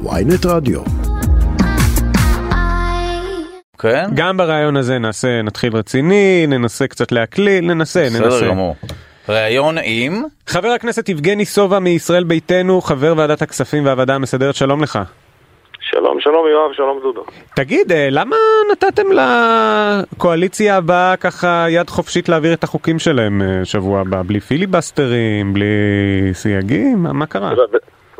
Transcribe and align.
ויינט 0.00 0.46
רדיו. 0.46 0.80
כן? 3.78 4.04
גם 4.14 4.36
ברעיון 4.36 4.76
הזה 4.76 4.98
נעשה, 4.98 5.42
נתחיל 5.42 5.76
רציני, 5.76 6.46
ננסה 6.48 6.86
קצת 6.86 7.12
להקליל, 7.12 7.64
ננסה, 7.64 8.00
ננסה. 8.00 8.26
בסדר 8.26 8.48
גמור. 8.48 8.76
ראיון 9.28 9.76
עם? 9.84 10.22
חבר 10.46 10.68
הכנסת 10.68 11.08
יבגני 11.08 11.44
סובה 11.44 11.78
מישראל 11.78 12.24
ביתנו, 12.24 12.80
חבר 12.80 13.14
ועדת 13.16 13.42
הכספים 13.42 13.86
והוועדה 13.86 14.14
המסדרת, 14.14 14.54
שלום 14.54 14.82
לך. 14.82 14.98
שלום, 15.80 16.20
שלום 16.20 16.46
יואב, 16.46 16.72
שלום 16.72 16.98
דודו. 17.02 17.24
תגיד, 17.56 17.92
אה, 17.92 18.08
למה 18.10 18.36
נתתם 18.72 19.02
לקואליציה 20.12 20.76
הבאה 20.76 21.16
ככה 21.16 21.66
יד 21.68 21.90
חופשית 21.90 22.28
להעביר 22.28 22.52
את 22.52 22.64
החוקים 22.64 22.98
שלהם 22.98 23.42
אה, 23.42 23.64
שבוע 23.64 24.00
הבא? 24.00 24.22
בלי 24.26 24.40
פיליבסטרים, 24.40 25.54
בלי 25.54 25.64
סייגים? 26.32 27.02
מה, 27.02 27.12
מה 27.12 27.26
קרה? 27.26 27.52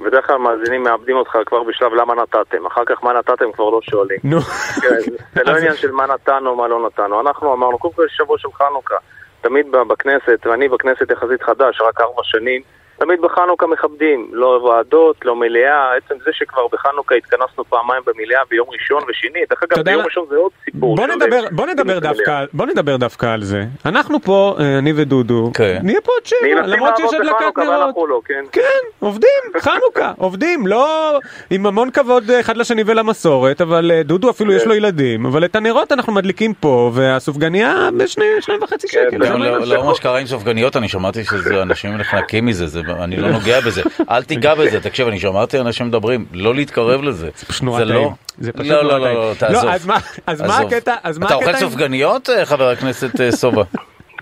בדרך 0.02 0.26
כלל 0.26 0.36
מאזינים 0.36 0.82
מאבדים 0.82 1.16
אותך 1.16 1.38
כבר 1.46 1.62
בשלב 1.62 1.94
למה 1.94 2.14
נתתם, 2.14 2.66
אחר 2.66 2.84
כך 2.86 3.04
מה 3.04 3.12
נתתם 3.12 3.52
כבר 3.52 3.70
לא 3.70 3.80
שואלים. 3.82 4.18
נו. 4.24 4.40
כן, 4.40 5.12
זה 5.34 5.42
לא 5.44 5.56
עניין 5.56 5.74
של 5.74 5.90
מה 5.90 6.06
נתנו, 6.06 6.56
מה 6.56 6.68
לא 6.68 6.86
נתנו. 6.86 7.20
אנחנו 7.20 7.54
אמרנו, 7.54 7.78
קודם 7.78 7.94
כל 7.94 8.02
יש 8.06 8.12
שבוע 8.16 8.38
של 8.38 8.48
חנוכה. 8.52 8.96
תמיד 9.40 9.66
בכנסת, 9.88 10.46
ואני 10.46 10.68
בכנסת 10.68 11.10
יחסית 11.10 11.42
חדש, 11.42 11.80
רק 11.80 12.00
ארבע 12.00 12.22
שנים, 12.24 12.62
תמיד 13.04 13.20
בחנוכה 13.20 13.66
מכבדים. 13.66 14.28
לא 14.32 14.46
ועדות, 14.46 15.16
לא 15.24 15.36
מליאה, 15.36 15.96
עצם 15.96 16.14
זה 16.24 16.30
שכבר 16.32 16.66
בחנוכה 16.72 17.14
התכנסנו 17.14 17.64
פעמיים 17.64 18.02
במליאה 18.06 18.40
ביום 18.50 18.66
ראשון 18.72 19.02
ושני. 19.08 19.40
דרך 19.50 19.62
אגב, 19.62 19.84
ביום 19.84 20.00
מה? 20.00 20.04
ראשון 20.06 20.24
זה 20.30 20.36
עוד 20.36 20.52
סיפור. 20.64 20.96
בוא 20.96 21.06
של- 21.06 21.12
נדבר, 21.14 21.40
בוא 21.50 21.66
נדבר. 21.66 21.98
דווקא, 21.98 22.44
בוא 22.52 22.66
נדבר 22.66 22.96
דווקא 22.96 23.26
על 23.26 23.42
זה. 23.42 23.64
אנחנו 23.86 24.20
פה, 24.22 24.56
אה, 24.60 24.78
אני 24.78 24.92
ודודו, 24.96 25.50
כן. 25.54 25.78
נהיה 25.82 26.00
פה 26.00 26.12
עוד 26.12 26.26
שבע, 26.26 26.66
למרות 26.66 26.96
שיש 26.96 27.14
הדלקת 27.14 27.58
נרות. 27.58 28.08
לא, 28.08 28.20
כן. 28.24 28.44
כן, 28.52 28.60
עובדים, 28.98 29.28
חנוכה, 29.64 30.12
עובדים, 30.18 30.66
לא 30.66 31.18
עם 31.50 31.66
המון 31.66 31.90
כבוד 31.90 32.30
אחד 32.30 32.56
לשני 32.56 32.82
ולמסורת, 32.86 33.60
אבל 33.60 33.90
אה, 33.94 34.02
דודו 34.02 34.30
אפילו 34.30 34.52
יש 34.52 34.66
לו 34.66 34.74
ילדים, 34.74 35.26
אבל 35.26 35.44
את 35.44 35.56
הנרות 35.56 35.92
אנחנו 35.92 36.12
מדליקים 36.12 36.54
פה, 36.54 36.90
והסופגניה 36.94 37.88
בשני 37.96 38.24
שניים 38.40 38.62
וחצי 38.62 38.88
כן, 38.88 39.04
שקל. 39.10 39.16
לא- 39.16 39.38
לא? 39.38 39.66
לא 39.76 39.84
מה 39.84 39.94
שקרה 39.94 40.18
עם 40.18 40.26
סופגניות, 40.26 40.76
אני 40.76 40.88
שמעתי 40.88 41.24
שזה 41.24 41.62
אנשים 41.62 41.96
נחנקים 41.96 42.46
מזה, 42.46 42.66
זה- 42.66 42.82
אני 43.00 43.16
לא 43.16 43.30
נוגע 43.30 43.60
בזה. 43.60 43.82
אל 44.10 44.22
תיגע 44.22 44.54
בזה, 44.54 44.80
תקשיב, 44.80 45.08
אני 45.08 45.20
שמעתי 45.20 45.60
אנשים 45.60 45.86
מדברים, 45.86 46.26
לא 46.32 46.54
להתקרב 46.54 47.02
לזה. 47.02 47.28
זה 47.36 47.46
פשוט 47.46 47.62
נורא 47.62 47.80
לא- 47.82 47.94
טעים. 47.94 48.08
זה 48.38 48.52
פשוט 48.52 48.66
לא, 48.66 48.84
לא, 48.84 49.00
לא. 49.00 49.14
לא, 49.14 49.14
לא, 49.14 49.34
תעזוב. 49.38 49.64
אז 49.70 49.86
מה- 49.86 49.98
אז 50.26 50.40
מה. 50.40 50.58
הקטע- 50.58 50.94
אתה 51.26 51.34
אוכל 51.34 51.56
סופגניות, 51.56 52.30
אה, 52.30 52.46
חבר 52.46 52.68
הכנסת 52.70 53.20
אה, 53.20 53.32
סובה? 53.32 53.62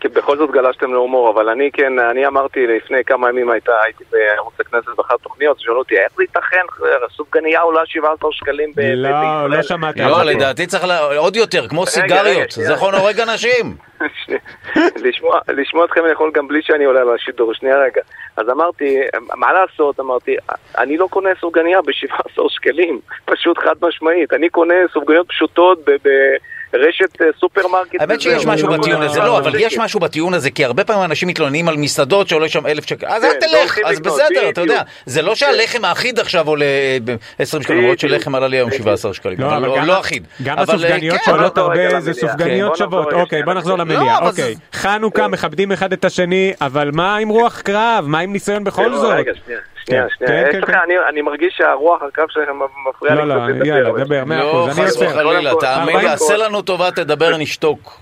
כי 0.01 0.09
בכל 0.09 0.37
זאת 0.37 0.51
גלשתם 0.51 0.93
להומור, 0.93 1.31
אבל 1.31 1.49
אני 1.49 1.71
כן, 1.73 1.99
אני 1.99 2.27
אמרתי 2.27 2.67
לפני 2.67 3.05
כמה 3.05 3.29
ימים 3.29 3.51
הייתה, 3.51 3.73
הייתי 3.85 4.05
בערוץ 4.13 4.55
הכנסת 4.61 4.87
באחת 4.97 5.15
התוכניות, 5.15 5.61
שאלו 5.61 5.79
אותי, 5.79 5.99
איך 5.99 6.13
זה 6.17 6.23
ייתכן, 6.23 6.85
סופגניה 7.17 7.61
עולה 7.61 7.81
17 7.87 8.31
שקלים 8.33 8.69
לא, 8.69 8.75
בישראל?" 8.77 9.51
לא 9.57 9.63
שמעתי. 9.63 10.01
לא. 10.01 10.23
לדעתי 10.25 10.67
צריך 10.67 10.85
לה- 10.85 11.17
עוד 11.17 11.37
יותר, 11.37 11.69
כמו 11.69 11.87
סיגריות. 11.87 12.51
זה 12.51 12.73
יכול 12.73 12.95
הורג 12.95 13.21
אנשים. 13.21 13.77
לשמוע, 15.05 15.39
לשמוע 15.49 15.85
אתכם 15.85 16.05
אני 16.05 16.13
יכול 16.13 16.31
גם 16.35 16.49
בלי 16.49 16.63
שאני 16.63 16.85
עולה 16.85 17.01
על 17.01 17.15
השידור, 17.15 17.55
שנייה 17.55 17.77
רגע. 17.79 18.01
אז 18.37 18.49
אמרתי, 18.51 18.99
מה 19.37 19.53
לעשות, 19.53 20.01
אמרתי, 20.01 20.37
אני 20.79 20.97
לא 20.97 21.07
קונה 21.11 21.31
סופגניה 21.41 21.83
ב-17 21.83 22.43
שקלים, 22.49 23.01
פשוט 23.33 23.59
חד 23.59 23.75
משמעית. 23.83 24.33
אני 24.33 24.49
קונה 24.49 24.75
סופגניות 24.93 25.29
פשוטות 25.29 25.79
ב- 25.87 26.37
ברשת 26.73 27.21
אה, 27.23 27.27
סופרמרקט. 27.41 28.01
האמת 28.01 28.21
שיש. 28.21 28.47
משהו 28.47 28.69
לא 28.69 28.77
בטיעון 28.77 29.03
הזה, 29.03 29.19
לא, 29.21 29.39
אבל. 29.39 29.55
יש 29.55 29.79
משהו 29.79 30.01
בטיעון 30.01 30.35
הזה, 30.35 30.51
כי 30.51 30.65
הרבה 30.65 30.85
פעמים 30.85 31.05
אנשים 31.05 31.29
מתלוננים 31.29 31.69
על 31.69 31.77
מסעדות 31.77 32.29
שעולה 32.29 32.49
שם 32.49 32.67
אלף 32.67 32.87
שקל, 32.89 33.07
אז 33.07 33.25
אל 33.25 33.31
כן, 33.33 33.39
תלך, 33.41 33.53
לא 33.53 33.59
הולכים 33.59 33.85
אז 33.87 34.01
בסדר, 34.01 34.49
אתה 34.49 34.61
יודע. 34.61 34.83
זה 35.07 35.23
לא 35.23 35.35
שהלחם 35.35 35.85
האחיד 35.85 36.19
עכשיו 36.19 36.49
עולה 36.49 36.65
ב-20 37.05 37.63
שקלים, 37.63 37.81
למרות. 37.83 37.99
שלחם 37.99 38.35
עלה 38.35 38.49
לי 38.49 38.57
היום 38.57 38.71
17 38.71 39.15
שקלים, 39.15 39.41
לא, 39.41 39.59
לא- 39.59 39.77
גם- 39.77 39.91
אחיד. 39.91 40.27
גם 40.43 40.59
אבל, 40.59 40.75
הסופגניות 40.75 41.17
כן, 41.19 41.25
שעולות 41.25 41.55
בוא 41.55 41.63
נחזור 41.63 41.73
רגע 41.73 41.89
הרבה 41.97 42.01
זה. 42.01 42.13
סופגניות 42.13 42.73
כן, 42.73 42.79
שוות. 42.79 43.13
אוקיי, 43.13 43.43
בוא 43.43 43.53
נחזור 43.55 43.79
למליאה. 43.79 44.19
אוקיי, 44.19 44.55
חנוכה, 44.73 45.29
מכבדים 45.29 45.73
אחד 45.73 45.93
את 45.93 46.05
השני, 46.05 46.53
אבל 46.61 46.91
מה 46.93 47.17
עם 47.17 47.29
רוח 47.29 47.61
קרב? 47.61 48.05
מה 48.09 48.19
עם 48.19 48.33
ניסיון 48.33 48.65
בכל 48.65 48.95
זאת? 48.97 49.15
רגע, 49.17 49.33
שנייה, 49.45 49.61
שנייה, 49.87 50.03
כן, 50.03 50.09
שנייה. 50.27 50.45
כן, 50.45 50.57
יש 50.57 50.63
לך, 50.63 50.71
כן. 50.71 50.79
אני- 50.85 50.95
אני 51.09 51.23
מרגיש 51.23 51.55
שרוח 51.57 52.03
הקרב 52.03 52.23
שלכם 52.29 52.53
מפריע 52.89 53.15
לי 53.15 53.19
לא, 53.21 53.29
לא, 53.29 53.35
קצת 53.35 53.51
לדבר. 53.55 53.67
יאללה, 53.67 53.89
אבל- 53.91 54.05
דבר, 54.05 54.25
מאה 54.27 54.39
לא, 54.39 54.51
אחוז. 54.51 54.79
אני 54.79 54.87
חס. 54.87 54.97
וחלילה, 55.03 55.51
תאמין 55.61 55.97
לי, 55.97 56.09
עשה 56.09 56.37
לנו 56.37 56.63
טובה, 56.63 56.91
תדבר, 56.91 57.37
נשתוק. 57.37 57.99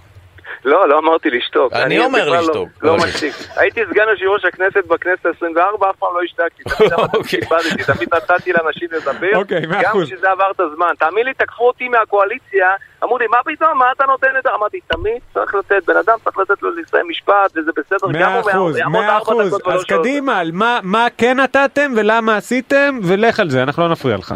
לא, 0.65 0.89
לא 0.89 0.99
אמרתי 0.99 1.31
לשתוק. 1.31 1.73
אני 1.73 1.99
אומר 2.05 2.29
לא- 2.29 2.37
לשתוק. 2.39 2.69
לא 2.83 2.91
אוקיי. 2.95 3.09
משתיק. 3.09 3.35
הייתי 3.57 3.81
סגן 3.91 4.05
יושב 4.11 4.27
ראש 4.27 4.45
הכנסת 4.45 4.87
בכנסת 4.87 5.27
ה-24, 5.27 5.91
אף 5.91 5.97
פעם 5.97 6.09
לא 6.15 6.21
השתקתי. 6.25 6.63
תמיד 6.63 6.93
אוקיי. 7.15 7.41
תמיד 7.87 8.09
נתתי 8.15 8.53
לאנשים 8.53 8.89
לדבר. 8.93 9.37
אוקיי, 9.37 9.63
גם. 9.83 10.03
כשזה 10.05 10.31
עבר 10.31 10.51
את 10.51 10.61
הזמן. 10.61 10.93
תאמין 10.99 11.27
לי, 11.27 11.35
תקפו 11.35 11.67
אותי 11.67 11.89
מהקואליציה, 11.89 12.69
אמרו 13.05 13.19
לי, 13.19 13.27
מה 13.27 13.39
פתאום, 13.45 13.79
מה 13.79 13.85
אתה 13.97 14.05
נותן 14.07 14.29
את 14.39 14.43
זה? 14.43 14.51
אמרתי, 14.55 14.81
תמיד 14.87 15.19
צריך 15.35 15.55
לתת, 15.55 15.87
בן 15.87 15.97
אדם 15.97 16.15
צריך 16.25 16.39
לתת 16.39 16.63
לו 16.63 16.71
לסיים 16.71 17.09
משפט, 17.09 17.53
וזה 17.57 17.71
בסדר. 17.77 18.07
מאה 18.09 18.41
אחוז, 18.41 18.79
מאה 18.91 19.19
אחוז. 19.19 19.59
אז. 19.67 19.85
קדימה, 19.85 20.43
מה 20.83 21.07
כן 21.19 21.41
נתתם 21.41 21.93
ולמה 21.97 22.37
עשיתם, 22.37 22.99
ולך 23.05 23.41
על 23.41 23.51
זה, 23.51 23.63
אנחנו 23.63 23.83
לא 23.83 23.89
נפריע 23.89 24.17
לך. 24.17 24.35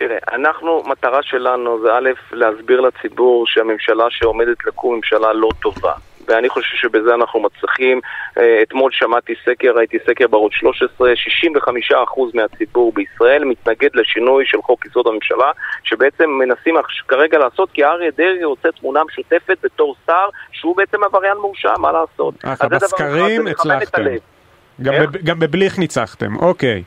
תראה, 0.00 0.18
אנחנו, 0.32 0.82
מטרה 0.86 1.22
שלנו 1.22 1.80
זה 1.82 1.94
א', 1.94 2.08
להסביר 2.32 2.80
לציבור 2.80 3.46
שהממשלה 3.46 4.04
שעומדת 4.10 4.66
לקום 4.66 4.94
ממשלה 4.94 5.32
לא 5.32 5.48
טובה. 5.62 5.92
ואני 6.28 6.48
חושב 6.48 6.76
שבזה 6.76 7.14
אנחנו 7.14 7.40
מצליחים. 7.40 8.00
אה, 8.38 8.62
אתמול 8.62 8.90
שמעתי 8.92 9.34
סקר, 9.44 9.72
ראיתי 9.76 9.98
סקר 10.06 10.26
בערוץ 10.28 10.52
13, 10.52 11.12
65% 11.12 11.94
מהציבור 12.34 12.92
בישראל 12.92 13.44
מתנגד 13.44 13.88
לשינוי 13.94 14.44
של 14.46 14.62
חוק 14.62 14.86
יסוד 14.86 15.06
הממשלה, 15.06 15.50
שבעצם 15.84 16.30
מנסים 16.30 16.74
כרגע 17.08 17.38
לעשות, 17.38 17.70
כי 17.70 17.84
אריה 17.84 18.10
דרעי 18.16 18.44
רוצה 18.44 18.68
תמונה 18.80 19.00
משותפת 19.04 19.56
בתור 19.62 19.94
שר, 20.06 20.28
שהוא 20.52 20.76
בעצם 20.76 21.04
עבריין 21.04 21.36
מורשע, 21.36 21.72
מה 21.78 21.92
לעשות? 21.92 22.34
אך, 22.44 22.60
אחד, 22.60 22.74
בסקרים 22.74 23.46
הצלחתם. 23.46 24.02
גם? 24.82 24.94
בב- 25.02 25.16
גם 25.24 25.38
בבליך 25.38 25.78
ניצחתם, 25.78 26.36
אוקיי. 26.36 26.82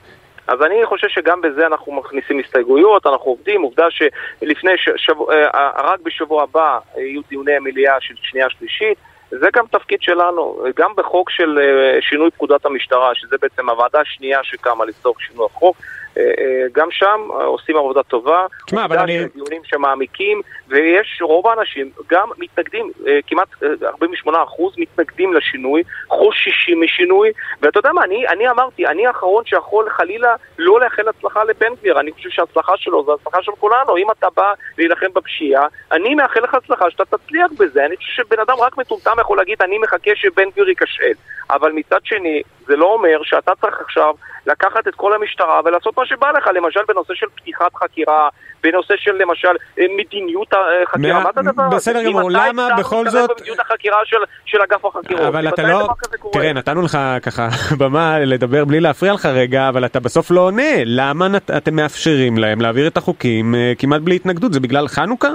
אז 0.48 0.62
אני 0.62 0.86
חושב 0.86 1.08
שגם 1.08 1.42
בזה 1.42 1.68
אנחנו 1.68 1.92
מכניסים 1.92 2.40
הסתייגויות, 2.40 3.06
אנחנו 3.08 3.32
עובדים, 3.32 3.62
עובדה 3.62 3.88
שלפני. 3.92 4.72
שבוע, 4.96 5.34
אה, 5.34 5.70
רק 5.84 6.00
בשבוע 6.00 6.44
הבא 6.44 6.80
יהיו 6.98 7.22
דיוני 7.30 7.56
המליאה 7.56 7.96
של 8.00 8.14
שנייה 8.22 8.50
שלישית, 8.50 8.98
זה 9.30 9.48
גם 9.54 9.66
תפקיד 9.72 10.02
שלנו, 10.02 10.64
גם 10.76 10.92
בחוק 10.96 11.30
של 11.30 11.60
אה, 11.60 12.02
שינוי 12.02 12.32
פקודת 12.32 12.66
המשטרה, 12.66 13.16
שזה 13.16 13.36
בעצם 13.42 13.70
הוועדה 13.70 14.00
השנייה 14.00 14.40
שקמה 14.44 14.86
לצורך 14.86 15.22
שינוי 15.22 15.46
החוק, 15.46 15.78
אה, 16.18 16.24
אה, 16.24 16.66
גם 16.72 16.88
שם 16.92 17.22
אה, 17.32 17.44
עושים 17.46 17.78
עבודה 17.78 18.04
טובה, 18.04 18.46
תשמע, 18.68 18.86
אבל 18.86 19.00
אני- 19.00 19.20
שדיונים 19.34 19.62
שמעמיקים, 19.64 20.42
ויש 20.74 21.22
רוב 21.22 21.48
האנשים 21.48 21.90
גם 22.10 22.30
מתנגדים, 22.38 22.92
אה, 23.08 23.20
כמעט 23.28 23.48
אה, 23.64 23.90
48% 23.90 24.30
מתנגדים 24.78 25.34
לשינוי, 25.34 25.84
חוששים 26.08 26.82
משינוי, 26.82 27.32
ואתה 27.62 27.80
יודע 27.80 27.92
מה, 27.92 28.04
אני, 28.04 28.28
אני 28.28 28.50
אמרתי, 28.50 28.88
אני 28.88 29.08
האחרון 29.08 29.46
שיכול 29.46 29.90
חלילה 29.90 30.36
לא 30.58 30.80
לאחל 30.80 31.08
הצלחה 31.10 31.44
לבן 31.44 31.76
גביר, 31.80 32.00
אני 32.00 32.12
חושב 32.12 32.30
שההצלחה 32.30 32.74
שלו 32.78 33.04
זו 33.04 33.14
הצלחה 33.14 33.44
של 33.44 33.52
כולנו, 33.60 33.98
אם 33.98 34.12
אתה 34.12 34.28
בא 34.36 34.54
להילחם 34.78 35.14
בפשיעה, 35.14 35.68
אני 35.92 36.16
מאחל 36.16 36.40
לך 36.40 36.54
הצלחה 36.54 36.92
שאתה 36.92 37.18
תצליח 37.18 37.52
בזה, 37.60 37.86
אני 37.86 37.98
חושב 37.98 38.24
שבן 38.24 38.40
אדם 38.40 38.56
רק 38.60 38.78
מטומטם 38.78 39.16
יכול 39.22 39.38
להגיד, 39.38 39.62
אני 39.62 39.78
מחכה 39.78 40.12
שבן 40.16 40.50
גביר 40.50 40.70
ייכשל, 40.70 41.14
אבל 41.50 41.72
מצד 41.72 42.00
שני, 42.04 42.42
זה 42.66 42.76
לא 42.76 42.86
אומר 42.86 43.24
שאתה 43.24 43.52
צריך 43.62 43.82
עכשיו 43.82 44.14
לקחת 44.46 44.88
את 44.88 44.96
כל 44.96 45.14
המשטרה 45.14 45.62
ולעשות 45.66 45.98
מה 45.98 46.06
שבא 46.06 46.32
לך, 46.32 46.50
למשל 46.54 46.80
בנושא 46.88 47.14
של 47.14 47.28
פתיחת 47.36 47.76
חקירה, 47.76 48.30
בנושא 48.64 48.94
של 48.98 49.12
למשל 49.12 49.56
אה, 49.80 49.86
מדיניות 49.98 50.54
החקירה, 50.84 51.14
מה- 51.20 51.24
מה 51.24 51.44
זה 51.44 51.50
הדבר 51.50 51.64
הזה? 51.64 51.76
בסדר 51.76 52.04
גמור, 52.04 52.32
למה 52.32 52.68
בכל 52.78 52.96
מתערב 53.08 53.22
זאת- 53.22 53.30
במדיניות 53.30 53.60
החקירה 53.60 53.98
של, 54.06 54.18
של 54.46 54.58
אגף 54.62 54.86
החקירות? 54.86 55.22
אבל 55.22 55.48
אתה 55.48 55.64
לא... 55.64 55.90
תראה, 56.34 56.54
נתנו 56.54 56.82
לך 56.82 56.98
ככה 57.22 57.48
במה 57.80 58.20
לדבר 58.20 58.66
בלי 58.66 58.80
להפריע 58.80 59.14
לך 59.14 59.26
רגע, 59.26 59.70
אבל 59.70 59.86
אתה 59.86 60.00
בסוף 60.00 60.32
לא 60.32 60.42
עונה. 60.42 60.64
למה 60.86 61.28
נת- 61.28 61.52
אתם 61.52 61.76
מאפשרים 61.76 62.38
להם 62.38 62.62
להעביר 62.62 62.88
את 62.88 62.98
החוקים 62.98 63.56
אה, 63.56 63.74
כמעט 63.80 64.02
בלי 64.02 64.16
התנגדות? 64.16 64.54
זה 64.54 64.60
בגלל 64.60 64.88
חנוכה? 64.88 65.30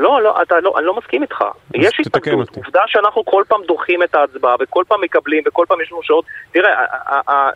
לא, 0.00 0.22
לא, 0.22 0.42
אתה 0.42 0.60
לא, 0.60 0.74
אני 0.78 0.86
לא 0.86 0.94
מסכים 0.96 1.22
איתך. 1.22 1.44
יש 1.74 2.00
התנגדות. 2.06 2.56
עובדה 2.56 2.80
שאנחנו 2.86 3.24
כל 3.24 3.42
פעם 3.48 3.60
דוחים 3.68 4.02
את 4.02 4.14
ההצבעה, 4.14 4.54
וכל 4.60 4.84
פעם 4.88 5.00
מקבלים, 5.00 5.42
וכל 5.46 5.64
פעם 5.68 5.80
יש 5.80 5.92
לנו 5.92 6.02
שעות. 6.02 6.24
תראה, 6.52 6.84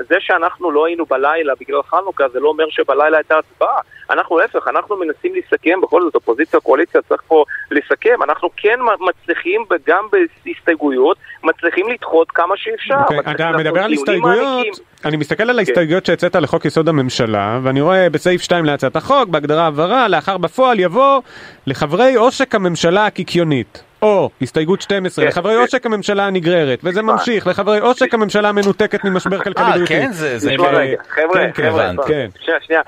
זה 0.08 0.16
שאנחנו 0.20 0.70
לא 0.70 0.86
היינו 0.86 1.06
בלילה 1.06 1.52
בגלל 1.60 1.82
חנוכה, 1.82 2.24
זה 2.32 2.40
לא 2.40 2.48
אומר 2.48 2.64
שבלילה 2.70 3.16
הייתה 3.16 3.38
הצבעה. 3.38 3.78
אנחנו 4.10 4.38
להפך, 4.38 4.68
אנחנו 4.68 4.96
מנסים 4.96 5.32
לסכם, 5.34 5.80
בכל 5.80 6.02
זאת, 6.02 6.14
אופוזיציה, 6.14 6.60
קואליציה, 6.60 7.02
צריך 7.02 7.22
פה 7.26 7.44
לסכם. 7.70 8.22
אנחנו 8.22 8.48
כן 8.56 8.78
מצליחים, 9.00 9.64
גם 9.86 10.04
בהסתייגויות, 10.44 11.16
מצליחים 11.42 11.88
לדחות 11.88 12.30
כמה 12.30 12.56
שאפשר. 12.56 12.94
אוקיי, 13.02 13.18
מצליחים 13.18 13.46
אתה 13.48 13.56
מדבר 13.56 13.82
על 13.82 13.92
הסתייגויות. 13.92 14.66
אני 15.04 15.16
מסתכל 15.16 15.50
על 15.50 15.58
ההסתייגויות 15.58 16.06
שהצאת 16.06 16.36
לחוק 16.36 16.64
יסוד 16.64 16.88
הממשלה, 16.88 17.58
ואני 17.62 17.80
רואה 17.80 18.10
בסעיף 18.10 18.42
2 18.42 18.64
להצעת 18.64 18.96
החוק, 18.96 19.28
בהגדרה 19.28 19.66
הבהרה, 19.66 20.08
לאחר 20.08 20.36
בפועל 20.36 20.80
יבוא 20.80 21.20
לחברי 21.66 22.16
עושק 22.34 22.54
הממשלה 22.54 23.06
הקיקיונית. 23.06 23.82
או 24.02 24.30
הסתייגות 24.42 24.80
12 24.82 25.24
כן, 25.24 25.28
לחברי 25.28 25.54
כן. 25.54 25.60
עושק 25.60 25.86
הממשלה 25.86 26.26
הנגררת, 26.26 26.80
וזה 26.84 27.02
ממשיך 27.02 27.46
לחברי 27.46 27.78
עושק 27.78 28.14
הממשלה 28.14 28.48
המנותקת 28.48 29.04
ממשבר 29.04 29.38
כלכלי 29.42 29.64
אה, 29.64 29.70
בריאותי. 29.70 29.92
כן, 29.94 30.12
זה- 30.12 30.38
זה 30.38 30.56
לא, 30.56 30.66
רגע, 30.72 30.96
חבר'ה, 31.08 31.32
כן, 31.34 31.50
כן, 31.54 31.70
חבר'ה. 31.70 31.90
כן. 32.06 32.26
שנייה, 32.40 32.60
שנייה. 32.60 32.82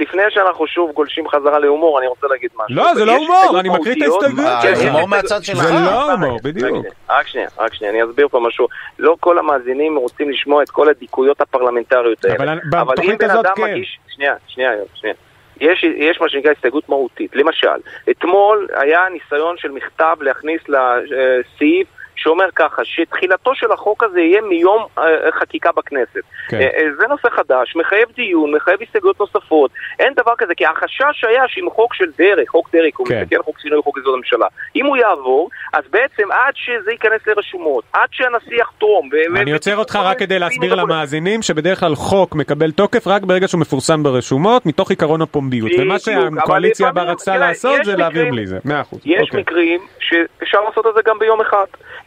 לפני 0.00 0.22
שאנחנו 0.30 0.66
שוב 0.66 0.92
גולשים 0.92 1.28
חזרה 1.28 1.58
להומור, 1.58 1.98
אני 1.98 2.06
רוצה 2.06 2.26
להגיד 2.30 2.50
משהו. 2.54 2.76
לא, 2.76 2.94
זה 2.94 3.04
לא 3.04 3.16
הומור, 3.16 3.60
אני 3.60 3.68
מקריא 3.68 3.94
את 3.94 4.22
אה, 4.38 4.62
שלך. 4.62 4.82
הומור 4.92 5.08
מהצד 5.08 5.44
שלך. 5.44 5.58
זה 5.64 5.72
לא 5.72 6.12
הומור, 6.12 6.38
בדיוק. 6.42 6.86
רק 7.10 7.26
שנייה, 7.28 7.48
רק 7.58 7.74
שנייה, 7.74 7.92
אני 7.92 8.10
אסביר 8.10 8.28
פה 8.28 8.40
משהו. 8.40 8.66
לא 8.98 9.16
כל 9.20 9.38
המאזינים 9.38 9.96
רוצים 9.96 10.30
לשמוע 10.30 10.62
את 10.62 10.70
כל 10.70 10.88
הדיקויות 10.88 11.40
הפרלמנטריות 11.40 12.24
האלה. 12.24 12.36
אבל 12.36 12.58
בתוכנית 12.70 13.18
בן 13.22 13.30
הזאת 13.30 13.46
אדם 13.46 13.54
כן. 13.56 13.62
מגיש... 13.74 13.98
שנייה, 14.08 14.34
שנייה, 14.48 14.70
שנייה. 14.94 15.14
יש, 15.60 15.84
יש 15.84 16.20
מה 16.20 16.28
שנקרא 16.28 16.50
הסתייגות 16.50 16.88
מהותית. 16.88 17.36
למשל, 17.36 17.78
אתמול 18.10 18.68
היה 18.72 19.00
ניסיון 19.12 19.58
של 19.58 19.70
מכתב 19.70 20.16
להכניס 20.20 20.60
לסעיף 20.68 21.88
שאומר 22.26 22.48
ככה, 22.56 22.84
שתחילתו 22.84 23.54
של 23.54 23.72
החוק 23.72 24.02
הזה 24.02 24.20
יהיה 24.20 24.40
מיום 24.40 24.86
אה, 24.98 25.04
חקיקה 25.40 25.70
בכנסת. 25.76 26.24
כן. 26.48 26.56
אה, 26.56 26.62
אה, 26.62 26.94
זה 26.98 27.06
נושא 27.06 27.28
חדש, 27.28 27.76
מחייב 27.76 28.08
דיון, 28.16 28.54
מחייב 28.54 28.82
הסתייגויות 28.82 29.20
נוספות. 29.20 29.70
אין 29.98 30.12
דבר 30.16 30.32
כזה, 30.38 30.54
כי 30.54 30.66
החשש 30.66 31.24
היה 31.28 31.42
שעם 31.48 31.70
חוק 31.70 31.94
של 31.94 32.04
דרעי, 32.18 32.46
חוק 32.46 32.70
דרעי, 32.72 32.92
קוראים 32.92 33.14
כן. 33.14 33.20
לזה, 33.20 33.30
כן, 33.30 33.42
חוק 33.42 33.60
שינוי 33.60 33.82
חוק 33.82 33.98
יסוד 33.98 34.14
הממשלה, 34.14 34.46
אם 34.76 34.86
הוא 34.86 34.96
יעבור, 34.96 35.50
אז 35.72 35.84
בעצם 35.90 36.32
עד 36.32 36.54
שזה 36.54 36.90
ייכנס 36.92 37.26
לרשומות, 37.26 37.84
עד 37.92 38.08
שהנשיא 38.12 38.56
יחתום, 38.60 39.10
אני 39.36 39.52
עוצר 39.52 39.76
אותך 39.76 39.98
רק 40.02 40.18
כדי 40.18 40.38
להסביר. 40.38 40.74
למאזינים 40.74 41.42
שבדרך 41.42 41.80
כלל 41.80 41.94
חוק 41.94 42.34
מקבל 42.34 42.70
תוקף 42.70 43.06
רק 43.06 43.22
ברגע 43.22 43.48
שהוא 43.48 43.60
מפורסם 43.60 44.02
ברשומות 44.02 44.66
מתוך 44.66 44.90
עיקרון 44.90 45.22
הפומביות 45.22 45.70
ומה 45.78 45.98
שהקואליציה 45.98 46.88
הבאה 46.88 47.04
רצתה 47.04 47.36
לעשות 47.36 47.84
זה 47.84 47.96
להעביר 47.96 48.30
בלי 48.30 48.46
זה, 48.46 48.58
מאה 48.64 48.80
אחוז. 48.80 49.00
יש 49.04 49.20
אוקיי. 49.20 49.40
מקרים 49.40 49.80
שאפשר 50.00 50.60
לעשות 50.68 50.86
את 50.86 50.94
זה 50.94 51.00
גם 51.04 51.18
ביום 51.18 51.40
אחד. 51.40 51.66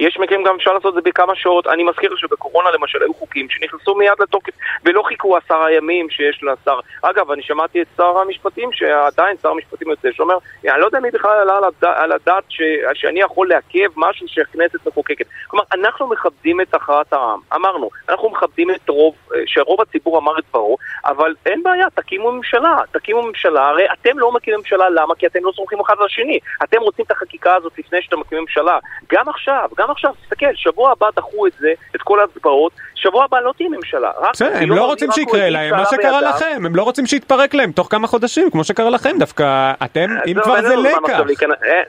יש 0.10 0.20
מקרים 0.20 0.44
גם 0.44 0.56
אפשר 0.56 0.74
לעשות 0.74 0.98
את 0.98 1.04
זה 1.04 1.10
בכמה 1.10 1.36
שעות. 1.36 1.68
אני 1.68 1.84
מזכיר 1.84 2.16
שבקורונה 2.16 2.72
למשל 2.72 3.02
היו 3.04 3.14
חוקים 3.14 3.50
שנכנסו 3.50 3.96
מיד 3.96 4.14
לתוקף 4.20 4.54
ולא 4.86 5.04
חיכו 5.04 5.38
עשרה 5.38 5.72
ימים 5.72 6.10
שיש 6.10 6.44
לשר. 6.44 6.80
אגב, 7.02 7.32
אני 7.32 7.44
שמעתי 7.44 7.82
את 7.82 7.88
שר 7.98 8.18
המשפטים, 8.20 8.70
שעדיין 8.74 9.38
שר 9.42 9.50
המשפטים 9.50 9.90
יוצא, 9.90 10.10
שאומר, 10.12 10.38
אני 10.66 10.82
לא 10.82 10.86
יודע 10.86 11.00
מי 11.00 11.12
בכלל 11.12 11.32
עלה 11.32 11.58
על 11.58 11.64
הד- 11.64 11.86
על 11.96 12.12
הדעת 12.12 12.44
ש... 12.50 12.62
שאני 12.94 13.20
יכול 13.20 13.50
לעכב 13.50 13.90
משהו 13.96 14.28
שהכנסת 14.28 14.88
מחוקקת. 14.88 15.26
כלומר, 15.48 15.66
אנחנו 15.74 16.08
מכבדים 16.08 16.62
את 16.62 16.74
הכרעת 16.74 17.14
העם. 17.14 17.40
אמרנו, 17.56 17.90
אנחנו 18.10 18.30
מכבדים 18.30 18.72
את 18.72 18.90
רוב, 18.90 19.16
שרוב 19.46 19.82
הציבור 19.82 20.18
אמר 20.18 20.40
את 20.40 20.44
דברו, 20.50 20.78
אבל 21.06 21.36
אין 21.46 21.64
בעיה, 21.64 21.88
תקימו 21.96 22.32
ממשלה. 22.32 22.78
תקימו 22.92 23.22
ממשלה, 23.22 23.68
הרי 23.68 23.86
אתם 23.94 24.20
לא 24.20 24.32
מקימים 24.32 24.60
ממשלה, 24.60 24.90
למה? 24.90 25.16
כי 25.16 25.28
אתם 25.28 25.40
לא 25.44 25.52
סומכים 25.56 25.80
אחד 25.80 25.96
על 26.00 26.06
השני. 26.06 26.40
אתם 26.64 26.82
רוצים 26.82 27.06
את 27.06 27.12
החקיקה 27.12 27.56
הזאת 27.56 27.80
לפני 27.80 28.02
שאתם 28.02 28.20
מקימים 28.20 28.44
ממשלה. 28.44 28.80
גם 29.12 29.30
עכשיו, 29.30 29.70
גם 29.78 29.89
עכשיו, 29.92 30.12
תסתכל, 30.24 30.46
שבוע 30.56 30.92
הבא 30.92 31.08
דחו 31.16 31.48
את 31.48 31.52
זה, 31.60 31.68
את 31.96 32.02
כל 32.02 32.20
ההצבעות, 32.20 32.72
שבוע 32.96 33.24
הבא 33.24 33.40
לא 33.40 33.54
תהיה 33.58 33.70
ממשלה. 33.70 34.12
בסדר, 34.34 34.48
הם 34.56 34.70
לא 34.70 34.74
רביעי 34.74 34.80
רוצים 34.88 35.12
שיקרה 35.12 35.50
להם 35.50 35.76
מה 35.76 35.86
שקרה. 35.86 36.22
לכם, 36.22 36.62
הם 36.66 36.76
לא 36.76 36.84
רוצים 36.84 37.06
שיתפרק 37.06 37.54
להם 37.54 37.72
תוך 37.72 37.88
כמה 37.92 38.08
חודשים, 38.08 38.52
כמו 38.52 38.64
שקרה 38.64 38.90
לכם 38.90 39.16
דווקא, 39.20 39.72
אתם, 39.84 40.10
אם 40.28 40.36
כבר 40.44 40.62
זה 40.62 40.76
לקח. 40.76 41.20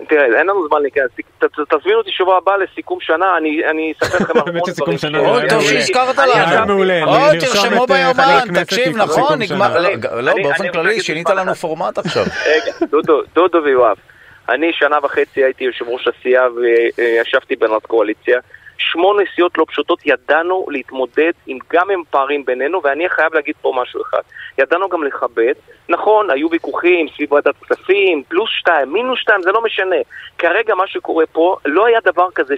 תראה, 0.08 0.24
אין 0.38 0.46
לנו 0.46 0.68
זמן 0.68 0.82
להיכנס. 0.82 1.10
ת- 1.38 1.44
ת- 1.44 1.74
תזמינו 1.74 1.98
אותי 1.98 2.10
שבוע 2.12 2.36
הבא 2.36 2.52
לסיכום 2.56 2.98
שנה, 3.00 3.36
אני 3.70 3.92
אספר 4.02 4.24
לכם 4.24 4.38
המון 4.48 4.60
שסיכום 4.66 4.94
דברים. 4.94 4.98
שנה 4.98 5.18
ש- 5.18 5.22
זה 5.22 5.28
רעיון 5.30 5.48
טוב. 5.48 5.62
שהזכרת 5.62 6.18
לנו. 6.18 6.72
או, 6.72 6.78
נרשום 7.32 7.40
תרשמו 7.40 7.84
את, 7.84 7.90
אה, 7.90 7.96
ביומן, 7.96 8.24
הכנסת 8.36 8.62
תקשיב, 8.62 8.96
נכון, 8.96 9.24
שנה. 9.28 9.36
נגמר, 9.36 9.78
לא, 9.78 10.20
לא, 10.22 10.32
באופן 10.42 10.72
כללי 10.72 11.00
שינית 11.00 11.30
לנו. 11.30 11.54
פורמט 11.54 11.98
עכשיו. 11.98 12.22
רגע, 12.46 12.86
דודו, 12.90 13.20
דודו 13.34 13.58
ויואב, 13.64 13.96
אני 14.50 14.72
שנה 14.72 14.98
וחצי 15.02 15.44
הייתי 15.44 15.64
יושב 15.64 15.88
ראש 15.88 16.08
הסיעה 16.08 16.46
וישבתי 16.98 17.56
בהנהלת 17.56 17.86
קואליציה. 17.86 18.40
שמונה 18.78 19.22
סיעות 19.34 19.58
לא 19.58 19.64
פשוטות, 19.68 20.06
ידענו 20.06 20.66
להתמודד 20.70 21.32
עם, 21.46 21.58
גם 21.72 21.90
עם 21.90 22.02
פערים 22.10 22.44
בינינו, 22.44 22.80
ואני 22.84 23.08
חייב 23.08 23.34
להגיד 23.34 23.54
פה 23.60 23.72
משהו 23.82 24.02
אחד. 24.02 24.20
ידענו 24.58 24.88
גם 24.88 25.04
לכבד. 25.04 25.52
נכון, 25.88 26.30
היו 26.30 26.50
ויכוחים 26.50 27.08
סביב 27.08 27.32
ועדת 27.32 27.54
כספים, 27.64 28.22
פלוס 28.28 28.50
שתיים, 28.58 28.92
מינוס 28.92 29.18
שתיים, 29.20 29.42
זה 29.42 29.52
לא 29.52 29.62
משנה. 29.64 29.96
כרגע 30.38 30.74
מה 30.74 30.86
שקורה 30.86 31.26
פה, 31.26 31.56
לא 31.64 31.86
היה 31.86 31.98
דבר 32.04 32.28
כזה 32.34 32.54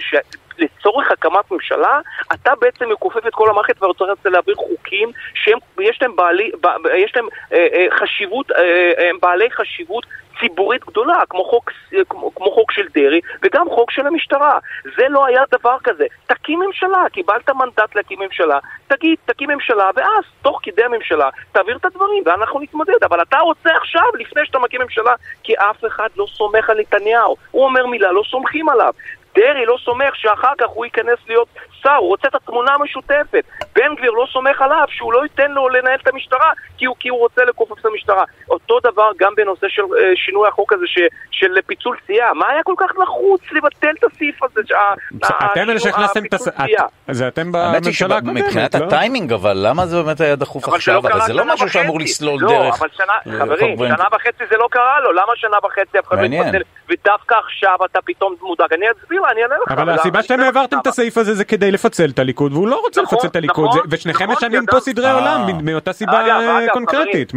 שלצורך 0.83 1.11
הקמת 1.11 1.51
ממשלה, 1.51 1.99
אתה 2.33 2.51
בעצם 2.61 2.89
מכופף 2.91 3.27
את 3.27 3.33
כל 3.33 3.49
המערכת 3.49 3.83
ורוצה 3.83 4.03
להעביר 4.25 4.55
חוקים 4.55 5.11
שיש 5.33 6.01
להם, 6.01 6.15
בעלי, 6.15 6.51
ב- 6.61 6.87
יש 6.95 7.15
להם 7.15 7.27
אה, 7.53 7.67
אה, 7.73 7.85
חשיבות, 7.91 8.51
אה, 8.51 9.09
הם 9.09 9.17
בעלי 9.21 9.51
חשיבות 9.51 10.05
ציבורית 10.39 10.85
גדולה, 10.85 11.19
כמו 11.29 11.43
חוק, 11.43 11.71
כמו, 12.09 12.35
כמו 12.35 12.51
חוק 12.51 12.71
של 12.71 12.87
דרעי 12.93 13.21
וגם 13.43 13.69
חוק 13.69 13.91
של 13.91 14.07
המשטרה. 14.07 14.59
זה 14.97 15.07
לא 15.09 15.25
היה 15.25 15.43
דבר 15.51 15.75
כזה. 15.83 16.05
תקים 16.25 16.59
ממשלה, 16.59 17.03
קיבלת 17.11 17.49
מנדט 17.49 17.95
להקים 17.95 18.19
ממשלה, 18.19 18.59
תגיד, 18.87 19.17
תקים 19.25 19.49
ממשלה, 19.49 19.89
ואז 19.95 20.23
תוך 20.41 20.59
כדי 20.63 20.83
הממשלה 20.83 21.29
תעביר 21.51 21.77
את 21.77 21.85
הדברים 21.85 22.23
ואנחנו 22.25 22.59
נתמודד. 22.59 23.03
אבל 23.03 23.21
אתה 23.21 23.37
רוצה 23.37 23.69
עכשיו, 23.75 24.07
לפני 24.19 24.45
שאתה 24.45 24.59
מקים 24.59 24.81
ממשלה, 24.81 25.13
כי 25.43 25.53
אף 25.53 25.85
אחד 25.87 26.09
לא 26.17 26.25
סומך 26.29 26.69
על 26.69 26.79
נתניהו. 26.79 27.35
הוא 27.51 27.63
אומר 27.63 27.85
מילה, 27.85 28.11
לא 28.11 28.23
סומכים 28.31 28.69
עליו. 28.69 28.93
דרעי 29.35 29.65
לא 29.65 29.77
סומך 29.85 30.15
שאחר 30.15 30.51
כך 30.57 30.67
הוא 30.73 30.85
ייכנס 30.85 31.19
להיות 31.27 31.47
שר, 31.83 31.95
הוא 31.95 32.07
רוצה 32.09 32.27
את 32.27 32.35
התמונה 32.35 32.71
המשותפת. 32.73 33.43
בן 33.75 33.95
גביר 33.97 34.11
לא 34.11 34.25
סומך 34.33 34.61
עליו 34.61 34.85
שהוא 34.89 35.13
לא 35.13 35.23
ייתן 35.23 35.51
לו 35.51 35.69
לנהל 35.69 35.99
את 36.03 36.07
המשטרה 36.07 36.51
כי 36.77 36.85
הוא, 36.85 36.95
כי 36.99 37.09
הוא 37.09 37.19
רוצה 37.19 37.43
לכופף 37.43 37.79
את 37.79 37.85
המשטרה. 37.85 38.23
אותו 38.49 38.79
דבר 38.79 39.09
גם 39.19 39.31
בנושא 39.37 39.67
של 39.69 39.81
אה, 39.81 40.11
שינוי 40.15 40.47
החוק 40.47 40.73
הזה 40.73 40.85
ש, 40.87 40.97
של 41.31 41.47
פיצול 41.65 41.97
סיעה. 42.07 42.33
מה 42.33 42.45
היה 42.49 42.63
כל 42.63 42.73
כך 42.77 42.91
נחוץ 43.01 43.41
לבטל 43.51 43.89
את 43.99 44.03
הסעיף 44.03 44.43
הזה? 44.43 44.61
שה- 44.65 44.93
אתם 45.51 45.69
אלה 45.69 45.79
שהכנסתם 45.79 46.25
את 46.25 46.33
הס... 46.33 46.47
הפיצול 46.47 46.65
סיעה? 46.67 46.85
את- 47.09 47.15
זה 47.15 47.27
אתם 47.27 47.41
האמת 47.55 47.73
היא 47.75 47.81
בממשלה 47.83 48.17
הקודמת, 48.17 48.37
שמבחינת 48.43 48.75
לא? 48.75 48.85
הטיימינג, 48.85 49.33
אבל 49.33 49.53
למה 49.67 49.85
זה 49.85 50.03
באמת 50.03 50.21
היה 50.21 50.35
דחוף 50.35 50.67
אבל 50.67 50.75
עכשיו? 50.75 51.07
הרי 51.07 51.21
זה 51.21 51.33
לא 51.33 51.45
משהו 51.53 51.69
שאמור. 51.69 51.99
לסלול 51.99 52.41
לא, 52.41 52.49
דרך. 52.49 52.79
אבל 52.81 52.89
שנה, 52.97 53.13
לחוק 53.25 53.41
חברים. 53.75 53.95
שנה 53.95 54.05
וחצי 54.15 54.43
זה 54.49 54.57
לא 54.57 54.67
קרה 54.71 54.99
לו, 54.99 55.11
למה 55.11 55.31
שנה 55.35 55.57
וחצי 55.65 55.99
אף 55.99 56.07
אחד 56.07 56.17
לא. 56.19 56.23
התפצל, 56.25 56.61
ודווקא 56.89 57.35
עכשיו 57.45 57.77
אתה 57.85 57.99
פתאום 58.05 58.35
מודאג, 58.41 58.73
אני 58.73 58.85
אסביר, 58.91 59.21
אני 59.31 59.43
אענה 59.43 59.55
לך. 59.65 59.71
אבל 59.71 59.89
הסיבה 59.89 60.23
שאתם 60.23 60.39
העברתם 60.39 60.77
את. 60.81 60.87
הסעיף 60.87 61.17
הזה 61.17 61.33
זה 61.33 61.45
כדי 61.45 61.71
לפצל 61.71 62.09
את 62.09 62.19
הליכוד 62.19 62.53
והוא 62.53 62.67
לא 62.67 62.81
רוצה 62.81 63.01
נכון, 63.01 63.17
לפצל 63.17 63.27
את 63.27 63.35
הליכוד 63.35 63.69
נכון, 63.69 63.81
ושניכם 63.91 64.23
נכון, 64.23 64.35
משנים 64.35 64.65
פה 64.65 64.79
סדרי. 64.79 65.11
עולם 65.11 65.47
מאותה 65.63 65.93
סיבה 65.93 66.25
אה, 66.25 66.67
קונקרטית, 66.73 67.33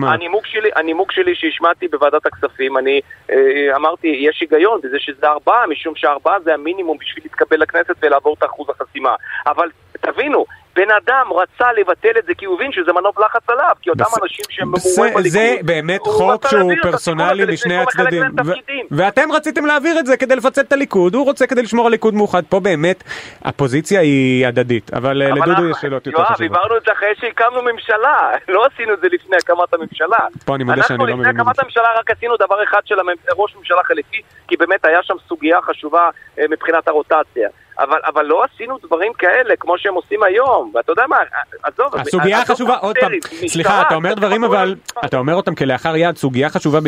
שלי, 0.46 0.70
הנימוק 0.76 1.12
שלי 1.12 1.34
שהשמעתי 1.34 1.88
בוועדת 1.88 2.26
הכספים, 2.26 2.78
אני 2.78 3.00
אה, 3.30 3.76
אמרתי, 3.76 4.08
יש 4.08 4.40
היגיון 4.40 4.80
בזה 4.82 4.96
שזה 4.98 5.26
ארבעה, 5.26 5.66
משום 5.66 5.94
שארבעה 5.96 6.40
זה 6.40 6.54
המינימום 6.54 6.98
בשביל 6.98 7.24
להתקבל 7.24 7.60
לכנסת 7.60 7.94
ולעבור 8.02 8.36
את 8.38 8.44
אחוז 8.44 8.66
החסימה. 8.70 9.14
אבל 9.46 9.68
תבינו, 10.00 10.44
בן 10.76 10.90
אדם 10.90 11.26
רצה 11.32 11.72
לבטל 11.72 12.18
את 12.18 12.26
זה 12.26 12.34
כי 12.34 12.44
הוא 12.44 12.56
הבין 12.56 12.72
שזה 12.72 12.92
מנוף 12.92 13.18
לחץ 13.18 13.50
עליו, 13.50 13.72
כי 13.82 13.90
אותם 13.90 14.04
בס- 14.04 14.22
אנשים 14.22 14.44
שהם 14.48 14.68
ממורים 14.68 15.14
בליכוד, 15.14 15.22
זה 15.32 15.56
באמת 15.64 16.00
חוק 16.00 16.46
שהוא 16.48 16.72
פרסונלי 16.82 17.44
משני 17.52 17.76
הצדדים 17.78 18.22
ו-. 18.46 18.52
ואתם 18.90 19.32
רציתם 19.32 19.66
להעביר 19.66 19.98
את 19.98 20.06
זה 20.06 20.16
כדי 20.16 20.36
לפצל 20.36 20.60
את 20.60 20.72
הליכוד 20.72 21.14
הוא 21.14 21.24
רוצה 21.24 21.46
כדי 21.46 21.62
לשמור 21.62 21.86
על 21.86 21.92
ליכוד 21.92 22.14
מאוחד 22.14 22.42
פה 22.48 22.60
באמת 22.60 23.04
הפוזיציה 23.44 24.00
היא 24.00 24.46
הדדית 24.46 24.94
אבל 24.94 25.22
אה, 25.22 25.26
אבל 25.28 25.36
לדודו 25.36 25.50
אנחנו- 25.52 25.70
יש 25.70 25.76
שאלות 25.80 26.06
יותר 26.06 26.18
יואב, 26.18 26.32
חשובות. 26.32 26.56
העברנו 26.56 26.76
את 26.76 26.82
זה 26.86 26.92
אחרי 26.92 27.08
שהקמנו 27.20 27.62
ממשלה, 27.62 28.30
לא 28.48 28.66
עשינו 28.74 28.94
את 28.94 29.00
זה 29.00 29.06
לפני 29.12 29.36
הקמת 29.36 29.74
הממשלה. 29.74 30.16
פה 30.44 30.54
אני 30.54 30.64
מודה 30.64 30.82
שאני 30.82 30.98
לא 30.98 31.04
אנחנו 31.04 31.16
מבין 31.16 31.30
לפני 31.30 31.42
הקמת. 31.42 31.58
הממשלה 31.58 31.88
רק 31.98 32.10
עשינו 32.10 32.36
דבר 32.36 32.62
אחד 32.64 32.80
של 32.84 32.94
ראש 33.36 33.56
ממשלה 33.56 33.82
חליפי, 33.84 34.20
כי 34.48 34.56
באמת 34.56 34.84
היה 34.84 34.98
שם 35.02 35.14
סוגיה 35.28 35.58
חשובה 35.62 36.08
אה, 36.38 36.44
מבחינת 36.50 36.88
הרוטציה. 36.88 37.48
אבל, 37.78 37.98
אבל 38.06 38.24
לא 38.24 38.44
עשינו 38.44 38.78
דברים 38.86 39.12
כאלה 39.12 39.54
כמו 39.60 39.78
שהם 39.78 39.94
עושים 39.94 40.22
היום, 40.22 40.72
ואתה 40.74 40.92
יודע 40.92 41.04
מה, 41.08 41.16
עזוב, 41.62 41.96
הסוגיה 41.96 42.38
החשובה, 42.42 42.74
עוד 42.74 42.96
פעם, 43.00 43.12
סליחה, 43.46 43.82
אתה 43.82 43.94
אומר 43.94 44.14
דברים 44.14 44.44
אבל. 44.44 44.74
אתה 45.04 45.16
אומר 45.16 45.34
אותם 45.34 45.54
כלאחר 45.54 45.96
יד, 45.96 46.16
סוגיה 46.16 46.48
חשובה 46.48 46.78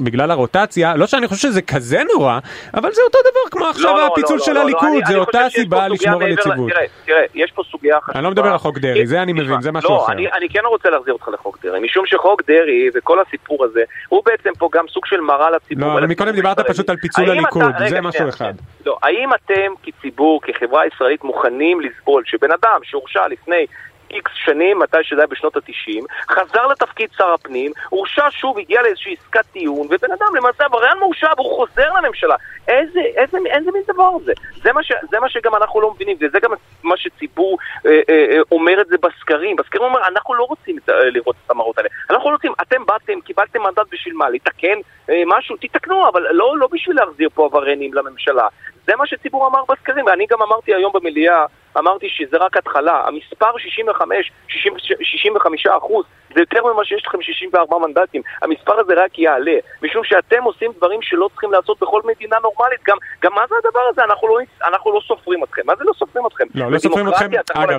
בגלל- 0.00 0.30
הרוטציה, 0.30 0.96
לא 0.96 1.06
שאני 1.06 1.28
חושב 1.28 1.40
שזה 1.48 1.62
כזה 1.62 2.00
נורא, 2.14 2.38
אבל 2.74 2.92
זה 2.92 3.02
אותו 3.02 3.18
דבר 3.20 3.50
כמו 3.58 3.66
עכשיו 3.66 3.92
לא, 3.92 3.98
לא, 3.98 4.06
הפיצול 4.06 4.36
לא, 4.38 4.44
של 4.44 4.52
לא, 4.52 4.58
לא, 4.58 4.64
הליכוד, 4.64 5.06
זה 5.08 5.16
אותה 5.16 5.40
סיבה 5.50 5.88
לשמור 5.88 6.22
על 6.22 6.28
יציבות. 6.30 6.70
תראה, 6.70 6.84
תראה, 7.04 7.22
יש 7.34 7.50
פה 7.50 7.62
סוגיה 7.70 8.00
חשובה. 8.00 8.18
אני 8.18 8.24
לא 8.24 8.30
מדבר 8.30 8.48
על 8.52 8.58
חוק 8.58 8.78
דרעי, 8.78 9.06
זה 9.06 9.22
אני 9.22 9.32
מבין, 9.32 9.62
זה 9.62 9.72
משהו 9.72 9.90
לא, 9.90 10.04
אחר. 10.04 10.12
אני, 10.12 10.32
אני 10.32 10.48
כן 10.48 10.60
רוצה 10.64 10.90
להחזיר 10.90 11.12
אותך 11.12 11.28
לחוק 11.28 11.58
דרעי, 11.62 11.80
משום 11.80 12.06
שחוק 12.06 12.42
דרעי 12.46 12.88
וכל 12.94 13.18
הסיפור 13.26 13.64
הזה, 13.64 13.80
הוא 14.08 14.22
בעצם 14.26 14.50
פה 14.58 14.68
גם 14.72 14.84
סוג 14.88 15.06
של 15.06 15.20
מראה 15.20 15.50
לציבור. 15.50 16.00
לא, 16.00 16.06
מקודם 16.06 16.32
דיברת. 16.32 16.60
פשוט 16.70 16.90
על 16.90 16.96
פיצול 16.96 17.30
הליכוד, 17.30 17.72
זה 17.88 18.00
משהו 18.00 18.28
אחד. 18.28 18.52
לא, 18.86 18.98
האם 19.02 19.30
אתם 19.34 19.72
כציבור, 19.82 20.21
כחברה 20.42 20.86
ישראלית, 20.86 21.24
מוכנים 21.24 21.80
לסבול 21.80 22.22
שבן 22.26 22.50
אדם 22.52 22.80
שהורשע 22.82 23.28
לפני 23.28 23.66
איקס 24.12 24.32
שנים, 24.34 24.78
מתי 24.78 24.96
שזה 25.02 25.20
היה 25.20 25.26
בשנות 25.26 25.56
התשעים, 25.56 26.04
חזר 26.30 26.66
לתפקיד 26.66 27.10
שר 27.16 27.32
הפנים, 27.32 27.72
הורשע 27.88 28.30
שוב, 28.30 28.58
הגיע 28.58 28.82
לאיזושהי 28.82 29.16
עסקת 29.20 29.44
טיעון, 29.52 29.86
ובן 29.90 30.12
אדם 30.12 30.36
למעשה 30.36 30.64
עבריין 30.64 30.98
מורשע 30.98 31.28
והוא 31.36 31.56
חוזר 31.56 31.92
לממשלה. 31.92 32.36
איזה, 32.68 33.00
איזה, 33.00 33.38
איזה 33.46 33.70
מין 33.72 33.82
דבר 33.88 34.10
זה? 34.24 34.32
זה 34.62 34.72
מה, 34.72 34.82
ש, 34.82 34.92
זה 35.10 35.20
מה 35.20 35.28
שגם 35.28 35.54
אנחנו 35.54 35.80
לא 35.80 35.90
מבינים, 35.90 36.16
וזה 36.20 36.40
גם 36.40 36.50
מה 36.82 36.96
שציבור 36.96 37.58
אה, 37.86 37.90
אה, 37.90 38.26
אה, 38.30 38.38
אומר 38.52 38.80
את 38.80 38.86
זה 38.86 38.96
בסקרים. 39.02 39.56
בסקרים 39.56 39.84
אומר, 39.84 40.00
אנחנו 40.08 40.34
לא 40.34 40.44
רוצים 40.44 40.76
אה, 40.88 41.10
לראות 41.10 41.36
את 41.46 41.50
המראות 41.50 41.78
האלה. 41.78 41.88
אנחנו 42.10 42.30
לא 42.30 42.34
רוצים, 42.34 42.52
אתם 42.62 42.86
באתם, 42.86 43.20
קיבלתם 43.20 43.62
מנדט 43.62 43.86
בשביל 43.92 44.14
מה? 44.14 44.30
לתקן 44.30 44.78
אה, 45.10 45.22
משהו? 45.26 45.56
תתקנו, 45.56 46.08
אבל 46.08 46.22
לא, 46.30 46.58
לא 46.58 46.68
בשביל 46.72 46.96
להחזיר 46.96 47.28
פה 47.34 47.44
עבריינים 47.44 47.94
לממשלה. 47.94 48.48
זה 48.86 48.96
מה 48.96 49.06
שציבור 49.06 49.46
אמר 49.46 49.62
בסקרים, 49.68 50.06
ואני 50.06 50.26
גם 50.30 50.42
אמרתי 50.42 50.74
היום 50.74 50.92
במליאה, 50.94 51.46
אמרתי 51.78 52.08
שזה 52.08 52.36
רק 52.36 52.56
התחלה. 52.56 53.02
המספר 53.06 53.58
65, 53.58 54.32
60, 54.48 54.72
65 55.02 55.66
אחוז, 55.66 56.04
זה 56.34 56.40
יותר 56.40 56.66
ממה 56.72 56.84
שיש 56.84 57.06
לכם 57.06 57.22
64 57.22 57.78
מנדטים. 57.78 58.22
המספר 58.42 58.80
הזה 58.80 58.92
רק 59.04 59.18
יעלה, 59.18 59.56
משום 59.82 60.04
שאתם 60.04 60.42
עושים 60.42 60.72
דברים 60.76 61.02
שלא 61.02 61.28
צריכים 61.32 61.52
לעשות 61.52 61.80
בכל 61.80 62.00
מדינה 62.04 62.36
נורמלית. 62.42 62.80
גם, 62.88 62.96
גם 63.22 63.32
מה 63.34 63.42
זה 63.48 63.54
הדבר 63.64 63.80
הזה? 63.90 64.04
אנחנו 64.04 64.28
לא, 64.28 64.38
אנחנו 64.64 64.94
לא 64.94 65.00
סופרים 65.08 65.44
אתכם. 65.44 65.62
מה 65.64 65.76
זה 65.76 65.84
לא 65.84 65.92
סופרים 65.98 66.26
אתכם? 66.26 66.44
לא, 66.54 66.70
לא 66.70 66.78
סופרים 66.78 67.08
אתכם, 67.08 67.30
אגב? 67.54 67.78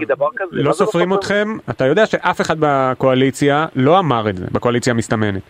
לא 0.51 0.71
זה 0.71 0.77
סופרים 0.77 1.13
אתכם, 1.13 1.47
אתה 1.69 1.85
יודע 1.85 2.05
שאף 2.05 2.41
אחד 2.41 2.55
בקואליציה 2.59 3.65
לא 3.75 3.99
אמר 3.99 4.29
את 4.29 4.37
זה, 4.37 4.45
בקואליציה 4.51 4.93
המסתמנת. 4.93 5.41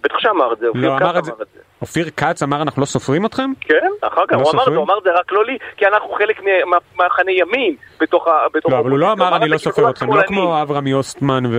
בטח 0.00 0.18
שאמר 0.18 0.52
את 0.52 0.58
זה, 0.58 0.66
לא 0.74 0.96
אמר 0.96 1.18
את 1.18 1.24
זה. 1.24 1.32
אופיר 1.82 2.10
כץ 2.16 2.42
אמר 2.42 2.62
אנחנו 2.62 2.80
לא 2.80 2.86
סופרים 2.86 3.26
אתכם? 3.26 3.50
כן, 3.60 3.88
אחר 4.02 4.22
כך 4.28 4.36
לא 4.36 4.40
הוא 4.42 4.50
אמר? 4.52 4.76
הוא 4.76 4.84
אמר 4.84 4.94
זה 5.04 5.10
רק 5.20 5.32
לא 5.32 5.44
לי, 5.44 5.58
כי 5.76 5.86
אנחנו 5.86 6.08
חלק 6.12 6.40
מהמחנה 6.42 7.30
ימין 7.32 7.74
בתוך 8.00 8.28
ה... 8.28 8.32
בתוך 8.54 8.72
לא, 8.72 8.78
אבל 8.78 8.90
הוא 8.90 8.98
לא. 8.98 9.12
אמר 9.12 9.36
אני 9.36 9.48
לא 9.48 9.58
סופר 9.58 9.72
כאילו 9.74 9.90
אתכם, 9.90 10.12
לא. 10.12 10.22
כמו 10.26 10.62
אברהם 10.62 10.86
יוסטמן 10.86 11.42
ו... 11.46 11.58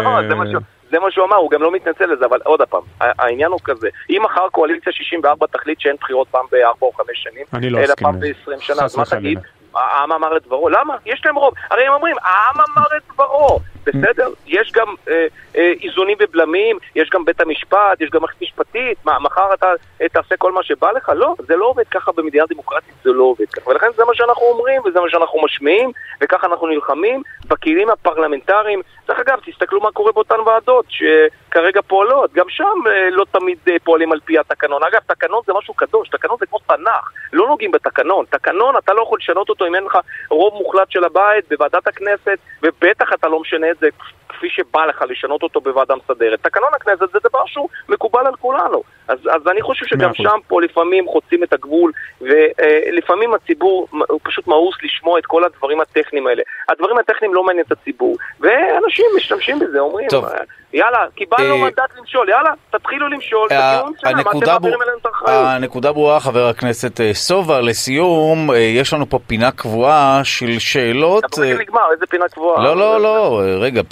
נכון, 0.00 0.28
זה 0.28 0.34
מה 0.34 0.44
שהוא- 0.50 0.62
זה 0.90 0.98
מה 0.98 1.10
שהוא 1.10 1.26
אמר, 1.26 1.36
הוא 1.36 1.50
גם 1.50 1.62
לא 1.62 1.72
מתנצל 1.72 2.06
לזה, 2.12 2.26
אבל 2.26 2.38
עוד 2.44 2.60
פעם, 2.70 2.80
העניין 3.00 3.50
הוא 3.50 3.60
כזה, 3.64 3.88
אם 4.10 4.22
מחר 4.24 4.48
קואליציה 4.52 4.92
64 4.92 5.46
תחליט 5.46 5.80
שאין 5.80 5.96
בחירות 6.00 6.28
פעם 6.28 6.44
בארבע 6.52 6.78
או 6.82 6.92
חמש 6.92 7.06
שנים, 7.22 7.44
אני 7.54 7.70
לא 7.70 7.78
אלא 7.78 7.94
פעם. 8.00 8.20
ב-20 8.20 8.60
שנה, 8.60 8.84
אז 8.84 8.96
מה. 8.96 9.04
תגיד? 9.04 9.38
העם 9.74 10.12
אמר 10.12 10.36
את 10.36 10.46
דברו, 10.46 10.68
למה? 10.68 10.96
יש 11.06 11.22
להם 11.24 11.36
רוב, 11.36 11.54
הרי 11.70 11.86
הם 11.86 11.92
אומרים, 11.92 12.16
העם 12.22 12.54
אמר 12.54 12.86
את 12.96 13.02
דברו, 13.12 13.58
בסדר? 13.86 14.28
יש 14.46 14.72
גם 14.72 14.94
אה, 15.08 15.26
אה, 15.56 15.72
איזונים 15.82 16.16
ובלמים, 16.20 16.78
יש 16.94 17.10
גם 17.10 17.24
בית 17.24 17.40
המשפט, 17.40 18.00
יש 18.00 18.10
גם 18.10 18.20
מערכת 18.20 18.42
משפטית, 18.42 18.98
מה, 19.04 19.18
מחר 19.18 19.54
אתה 19.54 19.72
אה, 20.02 20.08
תעשה 20.08 20.36
כל 20.36 20.52
מה 20.52 20.62
שבא 20.62 20.90
לך? 20.90 21.12
לא, 21.16 21.34
זה 21.38 21.56
לא 21.56 21.66
עובד 21.66 21.88
ככה 21.90 22.12
במדינה 22.12 22.44
דמוקרטית, 22.48 22.94
זה 23.04 23.10
לא 23.10 23.24
עובד 23.24 23.50
ככה, 23.50 23.70
ולכן 23.70 23.86
זה 23.96 24.04
מה 24.04 24.14
שאנחנו 24.14 24.42
אומרים, 24.42 24.82
וזה 24.84 25.00
מה 25.00 25.10
שאנחנו 25.10 25.42
משמיעים, 25.42 25.92
וככה 26.20 26.46
אנחנו 26.46 26.66
נלחמים 26.66 27.22
בכלים 27.46 27.90
הפרלמנטריים. 27.90 28.80
דרך 29.08 29.18
אגב, 29.18 29.38
תסתכלו 29.46 29.80
מה 29.80 29.92
קורה 29.92 30.12
באותן 30.12 30.40
ועדות 30.46 30.84
שכרגע 30.88 31.80
פועלות, 31.86 32.32
גם 32.32 32.44
שם 32.48 32.78
אה, 32.86 33.10
לא 33.10 33.24
תמיד 33.30 33.58
אה, 33.68 33.76
פועלים 33.84 34.12
על 34.12 34.20
פי 34.24 34.38
התקנון. 34.38 34.82
אגב, 34.82 35.00
תקנון 35.06 35.40
זה 35.46 35.52
משהו 35.58 35.74
קדוש, 35.74 36.08
תקנון 36.08 36.36
זה 36.40 36.46
כמו 36.46 36.58
תנ"ך, 36.58 37.10
לא 37.32 37.46
נוגעים 37.48 37.70
בתקנון. 37.70 38.24
תקנון, 38.30 38.76
אתה 38.76 38.92
לא 38.92 39.02
יכול 39.02 39.18
לשנות 39.22 39.48
אותו 39.48 39.59
אם 39.66 39.74
אין 39.74 39.84
לך 39.84 39.98
רוב 40.30 40.54
מוחלט 40.54 40.90
של 40.90 41.04
הבית 41.04 41.44
בוועדת 41.50 41.86
הכנסת, 41.86 42.38
ובטח 42.62 43.12
אתה 43.12 43.28
לא 43.28 43.40
משנה 43.40 43.70
את 43.70 43.78
זה 43.78 43.88
כפי 44.28 44.48
שבא 44.50 44.86
לך 44.86 45.04
לשנות 45.08 45.42
אותו 45.42 45.60
בוועדה 45.60 45.94
מסדרת. 45.94 46.40
תקנון 46.42 46.70
הכנסת 46.74 47.12
זה 47.12 47.18
דבר 47.30 47.46
שהוא 47.46 47.68
מקובל 47.88 48.26
על 48.26 48.36
כולנו. 48.36 48.82
אז, 49.08 49.18
אז 49.32 49.48
אני 49.48 49.62
חושב 49.62 49.86
שגם. 49.86 50.14
שם 50.14 50.38
פה 50.48 50.62
לפעמים 50.62 51.06
חוצים 51.08 51.42
את 51.42 51.52
הגבול, 51.52 51.92
ולפעמים 52.20 53.34
הציבור 53.34 53.88
הוא 54.08 54.20
פשוט 54.22 54.46
מאוס 54.46 54.74
לשמוע 54.82 55.18
את 55.18 55.26
כל 55.26 55.44
הדברים 55.44 55.80
הטכניים 55.80 56.26
האלה. 56.26 56.42
הדברים 56.68 56.98
הטכניים 56.98 57.34
לא 57.34 57.44
מעניינים 57.44 57.64
את 57.66 57.72
הציבור, 57.72 58.16
ואנשים 58.40 59.06
משתמשים 59.16 59.58
בזה, 59.58 59.78
אומרים, 59.78 60.08
טוב. 60.08 60.24
"אה, 60.74 60.78
יאללה, 60.78 60.98
קיבלנו 61.14 61.54
אה, 61.54 61.60
מנדט 61.60 61.98
למשול, 61.98 62.28
יאללה, 62.28 62.50
תתחילו 62.70 63.08
למשול, 63.08 63.48
ה- 63.52 63.80
תגידו 63.80 63.90
ממשלה, 63.90 64.12
מה 64.12 64.30
אתם 64.30 64.46
מעבירים 64.52 64.82
אלינו 64.82 64.98
את 65.00 65.06
האחריות? 65.06 65.44
הנקודה 65.46 65.92
ברורה, 65.92 66.20
חבר 66.20 66.48
הכנסת 66.48 67.00
אה, 67.00 67.14
סובה. 67.14 67.60
לסיום, 67.60 68.50
אה, 68.50 68.56
יש 68.56 68.92
לנו 68.92 69.08
פה 69.08 69.18
פינה 69.26 69.50
קבועה 69.50 70.20
של 70.24 70.58
שאלות. 70.58 71.24
הפרק 71.24 71.44
אה, 71.44 71.54
נגמר, 71.60 71.80
איזה 71.92 72.06
פינה 72.06 72.24
קבועה. 72.28 72.64
לא, 72.64 72.76
לא, 72.76 73.00
לא, 73.06 73.40
אה, 73.44 73.56
רגע, 73.58 73.82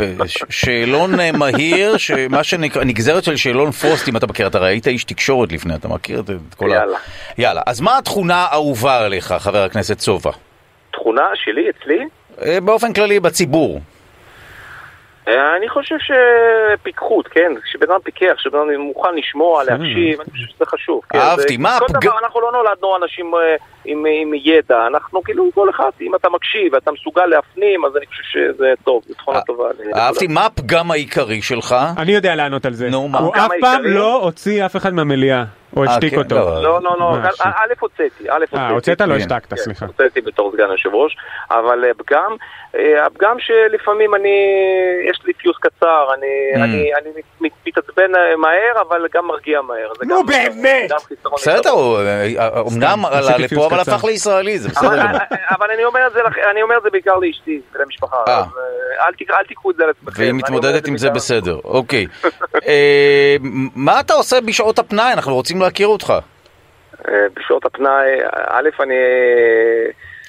שאלון 0.49 1.21
אה, 1.21 1.33
מהיר, 1.33 1.97
שמה 1.97 2.45
שנקרא, 2.45 2.85
נגזרת 2.85 3.25
של 3.25 3.37
שאלון 3.37 3.71
פרוסט, 3.71 4.09
אם 4.09 4.17
אתה 4.17 4.27
מכיר, 4.27 4.47
אתה 4.47 4.59
ראית 4.59 4.87
איש 4.89 5.05
תקשורת 5.05 5.53
לפני, 5.53 5.75
אתה 5.75 5.89
מכיר 5.89 6.21
את 6.21 6.55
כל 6.57 6.73
ה... 6.73 6.75
יאללה. 6.75 6.99
יאללה, 7.39 7.61
אז 7.67 7.81
מה 7.81 7.99
התכונה 7.99 8.37
האהובה 8.51 8.99
עליך, 9.05 9.33
חבר 9.39 9.63
הכנסת 9.63 9.99
סובה? 10.01 10.31
תכונה 10.93 11.23
שלי, 11.35 11.63
אצלי? 11.71 12.05
אה, 12.45 12.61
באופן 12.61 12.93
כללי, 12.93 13.21
בציבור. 13.21 13.81
אה, 15.29 15.57
אני 15.57 15.69
חושב 15.69 15.97
שפיקחות, 15.99 17.29
כן, 17.29 17.53
כשבן 17.65 17.91
אדם 17.91 18.01
פיקח, 18.05 18.35
כשבן 18.37 18.59
אדם 18.59 18.81
מוכן 18.81 19.15
לשמוע, 19.15 19.65
להקשיב, 19.65 20.21
אני 20.21 20.31
חושב 20.31 20.47
שזה 20.55 20.67
חשוב. 20.67 21.01
כן, 21.11 21.19
אהבתי, 21.19 21.57
מה 21.57 21.79
כל 21.79 21.87
דבר, 21.89 22.19
אנחנו 22.25 22.41
לא 22.41 22.53
נולדנו 22.53 22.97
אנשים 23.03 23.35
אה, 23.35 23.57
עם, 23.85 24.35
ידע, 24.35 24.87
אנחנו 24.87 25.23
כאילו 25.23 25.51
כל 25.55 25.71
אחד, 25.71 25.91
אם 26.01 26.15
אתה 26.15 26.29
מקשיב 26.29 26.73
ואתה 26.73 26.93
מסוגל 26.93 27.27
להפנים, 27.27 27.85
אז 27.85 27.97
אני 27.97 28.07
חושב 28.07 28.23
שזה 28.23 28.73
טוב, 28.85 29.03
זו 29.09 29.15
תכונה 29.15 29.41
טובה. 29.41 29.65
אהבתי, 29.97 30.27
מה 30.27 30.47
הפגם 30.47 30.91
העיקרי 30.91 31.43
שלך? 31.43 31.77
אני 31.97 32.13
יודע 32.13 32.35
לענות 32.35 32.67
על 32.67 32.73
זה. 32.73 32.89
נו, 32.91 33.09
מה? 33.09 33.19
הוא 33.19 33.35
אף 33.35 33.51
פעם? 33.61 33.85
לא 33.85 34.23
הוציא 34.23 34.67
אף 34.67 34.77
אחד 34.77 34.95
מהמליאה, 34.95 35.45
או 35.77 35.85
אה, 35.85 35.91
השתיק 35.91 36.13
כן, 36.13 36.19
אותו. 36.19 36.35
לא. 36.35 36.83
לא, 36.83 36.99
לא, 36.99 37.17
א' 37.43 37.73
הוצאתי, 37.81 38.31
א' 38.31 38.41
הוצאתי. 38.41 38.57
אה, 38.57 38.71
הוצאת? 38.71 39.01
לא. 39.01 39.15
השתקת, 39.15 39.51
כן, 39.51 39.57
סליחה. 39.57 39.87
הוצאתי 39.87 40.21
בתור 40.21 40.53
סגן 40.53 40.71
יושב 40.71 40.95
ראש, 40.95 41.17
אבל 41.51 41.85
אה, 41.85 41.91
פגם, 41.95 42.37
אה, 42.77 43.07
הפגם 43.07 43.37
שלפעמים 43.39 44.15
אני, 44.15 44.39
יש 45.11 45.21
לי 45.25 45.33
פיוס 45.33 45.57
קצר, 45.61 46.07
אני, 46.15 46.91
מתעצבן 47.79 48.15
אה, 48.17 48.37
מהר, 48.37 48.83
אבל 48.89 49.07
גם 49.15 49.27
מרגיע 49.27 49.61
מהר. 49.61 49.89
נו, 50.07 50.25
באמת! 50.27 50.91
בסדר. 51.35 51.71
הוא, 51.71 51.99
אה, 51.99 52.61
אמנם 52.73 53.05
עלה 53.07 53.39
לפה, 53.39 53.67
אבל. 53.67 53.81
הפך 53.81 54.05
לישראלי, 54.05 54.59
זה 54.59 54.69
אבל, 54.81 54.89
בסדר. 54.89 55.17
אבל 55.59 55.71
אני 55.75 55.85
אומר 55.85 56.07
את 56.07 56.13
זה, 56.13 56.19
לכ- 56.23 56.49
אני 56.51 56.63
אומר 56.63 56.77
את 56.79 56.83
זה 56.83 56.91
בעיקר 56.91 57.17
לאשתי 57.17 57.61
ולמשפחה, 57.75 58.17
אה. 58.29 58.39
אה, 58.39 58.43
אל 59.07 59.13
תק- 59.13 59.31
אל 59.31 59.45
תיקחו 59.49 59.71
את 59.71 59.77
זה 59.77 59.85
על 59.85 59.91
עצמכם. 59.91 60.23
והיא 60.23 60.33
מתמודדת 60.33 60.87
עם 60.89 60.99
זה 60.99 61.11
בסדר, 61.11 61.59
אוקיי. 61.79 62.07
אה, 62.69 63.37
מה 63.75 64.01
אתה 64.01 64.15
עושה 64.15 64.41
בשעות 64.41 64.79
הפנאי? 64.79 65.13
אנחנו 65.13 65.35
רוצים 65.35 65.61
להכיר 65.61 65.87
אותך. 65.89 66.13
אה, 67.09 67.15
בשעות 67.37 67.65
הפנאי, 67.65 68.19
א', 68.49 68.69
אני... 68.83 68.95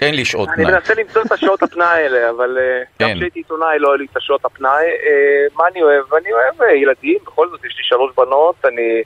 אין 0.02 0.16
לי 0.16 0.26
שעות 0.26 0.50
אני 0.50 0.64
פנאי. 0.64 0.72
מנסה 0.74 0.94
למצוא 0.94 1.22
את 1.22 1.32
השעות 1.32 1.64
הפנאי 1.64 1.86
האלה, 1.86 2.30
אבל 2.30 2.58
אה, 2.58 2.84
גם 3.02 3.10
אין. 3.10 3.18
כשהייתי 3.18 3.40
עיתונאי 3.40 3.80
לא 3.80 3.88
היו 3.88 3.98
לי 3.98 4.06
את 4.12 4.18
השעות 4.18 4.46
הפנאי. 4.46 4.86
אה, 4.86 5.48
מה 5.56 5.64
אני 5.72 5.82
אוהב? 5.82 6.14
אני 6.14 6.34
אוהב 6.34 6.62
אה, 6.62 6.76
ילדים, 6.76 7.18
בכל 7.26 7.50
זאת 7.50 7.66
יש 7.66 7.78
לי 7.78 7.84
שלוש 7.84 8.12
בנות, 8.18 8.56
אני 8.66 9.02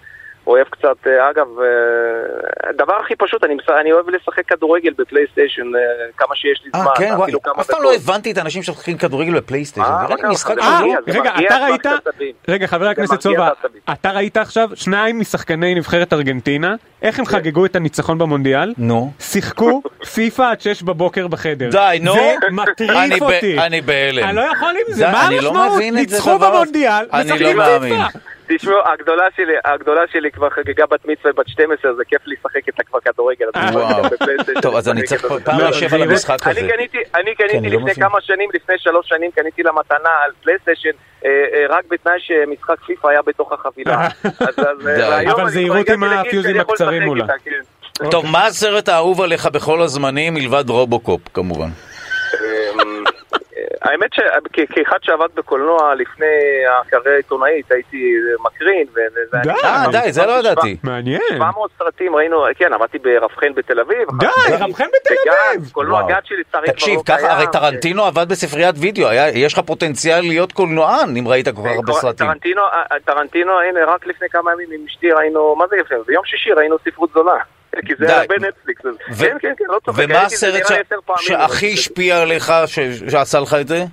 אוהב 0.48 0.68
קצת, 0.68 1.08
אה, 1.08 1.30
אגב, 1.30 1.48
אה, 1.60 2.70
הדבר 2.70 2.94
הכי 3.04 3.16
פשוט, 3.16 3.44
אני, 3.44 3.54
אני 3.82 3.92
אוהב 3.92 4.10
לשחק 4.10 4.46
כדורגל 4.48 4.94
בפלייסטיישן, 4.98 5.62
אה, 5.76 5.80
כמה 6.18 6.36
שיש 6.36 6.62
לי 6.66 6.72
אה, 6.76 6.82
זמן, 6.82 6.92
כן, 6.98 7.14
וואי, 7.14 7.24
אפילו 7.24 7.42
כמה 7.42 7.54
אף 7.62 7.68
פעם. 7.68 7.84
לא 7.84 7.94
הבנתי 7.96 8.32
את 8.32 8.38
האנשים 8.38 8.64
שמשחקים 8.64 8.98
כדורגל 8.98 9.34
בפלייסטיישן. 9.34 9.90
אה, 9.92 10.04
נראה 10.04 10.16
לי 10.16 10.34
משחק 10.34 10.56
רגע, 11.08 11.32
אתה 11.48 11.56
את 11.56 12.08
ראית? 12.20 12.36
רגע, 12.48 12.68
חבר 12.68 12.88
הכנסת 12.88 13.22
סובה. 13.22 13.50
אתה 13.92 14.12
ראית 14.12 14.38
עכשיו 14.38 14.70
שניים 14.76 15.20
משחקני 15.20 15.76
נבחרת 15.76 16.14
ארגנטינה, 16.14 16.76
איך 17.02 17.20
הם 17.20 17.26
חגגו 17.26 17.66
את 17.66 17.76
הניצחון 17.76 18.18
במונדיאל? 18.18 18.74
נו. 18.78 19.12
שיחקו 19.20 19.82
פיפא 20.14 20.42
עד 20.52 20.62
שש 20.62 20.84
בבוקר 20.84 21.28
בחדר. 21.28 21.70
די, 21.72 21.98
נו. 22.02 22.14
זה 22.14 22.36
מטריף 22.52 23.22
אותי. 23.22 23.60
אני 23.60 23.82
בהלם. 23.82 24.24
אני 24.24 24.36
לא 24.36 24.42
יכול 24.42 24.70
עם 24.88 24.94
זה- 24.94 25.12
מה 25.12 25.28
אני 25.28 25.40
לא 25.42 25.50
המשמעות? 25.50 25.82
ניצחו. 25.94 26.40
במונדיאל, 26.40 27.06
משחקים 27.14 27.42
לא 27.48 27.54
מאמין. 27.54 28.06
פיפא. 28.06 28.33
תשמעו, 28.48 28.76
הגדולה 28.94 29.24
שלי, 29.36 29.54
הגדולה 29.66 30.02
שלי 30.12 30.32
כבר 30.32 30.50
חגגה 30.50 30.86
בת 30.86 31.06
מצווה 31.06 31.34
בת 31.34 31.48
12, 31.48 31.94
זה 31.96 32.04
כיף 32.08 32.22
לשחק 32.26 32.68
איתה 32.68 32.84
כבר 32.84 33.00
כדורגל. 33.00 33.46
טוב, 34.62 34.76
אז 34.76 34.90
אני 34.90 35.04
צריך. 35.04 35.26
פעם 35.44 35.60
לשבת 35.60 35.94
על 35.94 36.02
המשחק 36.02 36.38
אני 36.48 36.52
הזה. 36.60 36.70
קניתי, 36.78 36.98
אני 37.16 37.36
כן, 37.38 37.48
קניתי 37.48 37.58
אני 37.58 37.70
לא 37.70 37.80
לפני. 37.80 37.96
כמה 38.04 38.22
שנים, 38.22 38.50
לפני 38.54 38.76
שלוש 38.78 39.08
שנים, 39.10 39.32
קניתי 39.32 39.64
לה 39.64 39.72
מתנה 39.72 40.10
על 40.26 40.32
פלייסטיישן, 40.44 40.90
אה, 41.26 41.30
אה, 41.30 41.66
רק 41.70 41.84
בתנאי 41.92 42.16
שמשחק 42.20 42.80
פיפא 42.86 43.08
היה 43.08 43.22
בתוך 43.22 43.52
החבילה. 43.52 44.08
אז- 44.24 44.60
אז, 44.60 44.88
אה, 44.88 45.32
אבל 45.32 45.50
זהירות 45.50 45.90
עם 45.90 46.04
הפיוזים 46.04 46.60
הקצרים 46.60 47.04
מולה. 47.04 47.26
כן. 48.00 48.10
טוב, 48.12 48.26
מה 48.26 48.46
הסרט 48.46 48.90
האהוב 48.90 49.22
עליך 49.22 49.46
בכל 49.46 49.82
הזמנים 49.82 50.34
מלבד 50.34 50.70
רובוקופ, 50.70 51.22
כמובן? 51.34 51.70
אמ, 53.86 53.90
האמת 53.92 54.10
שכאחד 54.14 54.98
שעבד 55.02 55.28
בקולנוע 55.36 55.96
לפני 55.96 56.26
הקריירה 56.82 57.14
העיתונאית 57.14 57.72
הייתי 57.72 58.14
מקרין 58.46 58.88
וזה... 58.92 59.38
די. 59.44 59.52
די, 59.92 60.12
זה 60.12 60.26
לא 60.26 60.32
ידעתי. 60.32 60.78
מעניין. 60.84 61.22
700 61.30 61.72
סרטים 61.80 62.16
ראינו, 62.16 62.44
כן, 62.58 62.74
עבדתי 62.74 63.00
ברב 63.00 63.32
חן 63.32 63.54
בתל 63.56 63.80
אביב. 63.80 64.08
די, 64.20 64.28
רב 64.60 64.74
חן 64.74 64.86
בתל 64.96 65.14
אביב. 65.30 65.72
קולנוע. 65.72 66.08
גד 66.08 66.20
שלי 66.24 66.44
כבר 66.52 66.66
תקשיב, 66.66 66.96
לא 66.96 67.04
ככה. 67.06 67.32
הרי 67.32 67.46
טרנטינו 67.52 68.06
עבד 68.06 68.30
בספריית 68.30 68.76
וידאו, 68.80 69.08
יש 69.34 69.54
לך 69.54 69.60
פוטנציאל 69.60 70.22
להיות 70.22 70.52
קולנוען 70.52 71.18
אם 71.18 71.28
ראית 71.28 71.48
כל 71.48 71.62
כך 71.66 71.72
הרבה 71.76 71.94
סרטים. 71.94 72.28
טרנטינו, 73.06 73.60
הנה, 73.60 73.80
רק 73.86 74.08
לפני 74.08 74.30
כמה 74.30 74.52
ימים 74.54 74.68
עם 74.72 74.86
אשתי 74.88 75.12
ראינו, 75.12 75.56
מה 75.56 75.66
זה 75.68 75.76
יפה? 75.78 75.96
ביום 76.08 76.26
שישי 76.26 76.52
ראינו 76.52 76.76
ספרות 76.86 77.10
זולה. 77.14 77.38
כי 77.88 77.94
זה. 78.00 78.18
היה 78.18 78.28
בנטפליקס. 78.28 78.82
כן, 79.20 79.38
כן, 79.42 79.54
כן, 79.58 79.66
לא 79.68 79.80
צוחק. 79.86 80.04
ומה 80.04 80.22
הסרט. 80.22 80.64
שהכי 81.18 81.74
השפיע 81.74 82.22
עליך, 82.22 82.54
שעשה 83.08 83.40
לך 83.40 83.54
את 83.54 83.68
זה? 83.68 83.86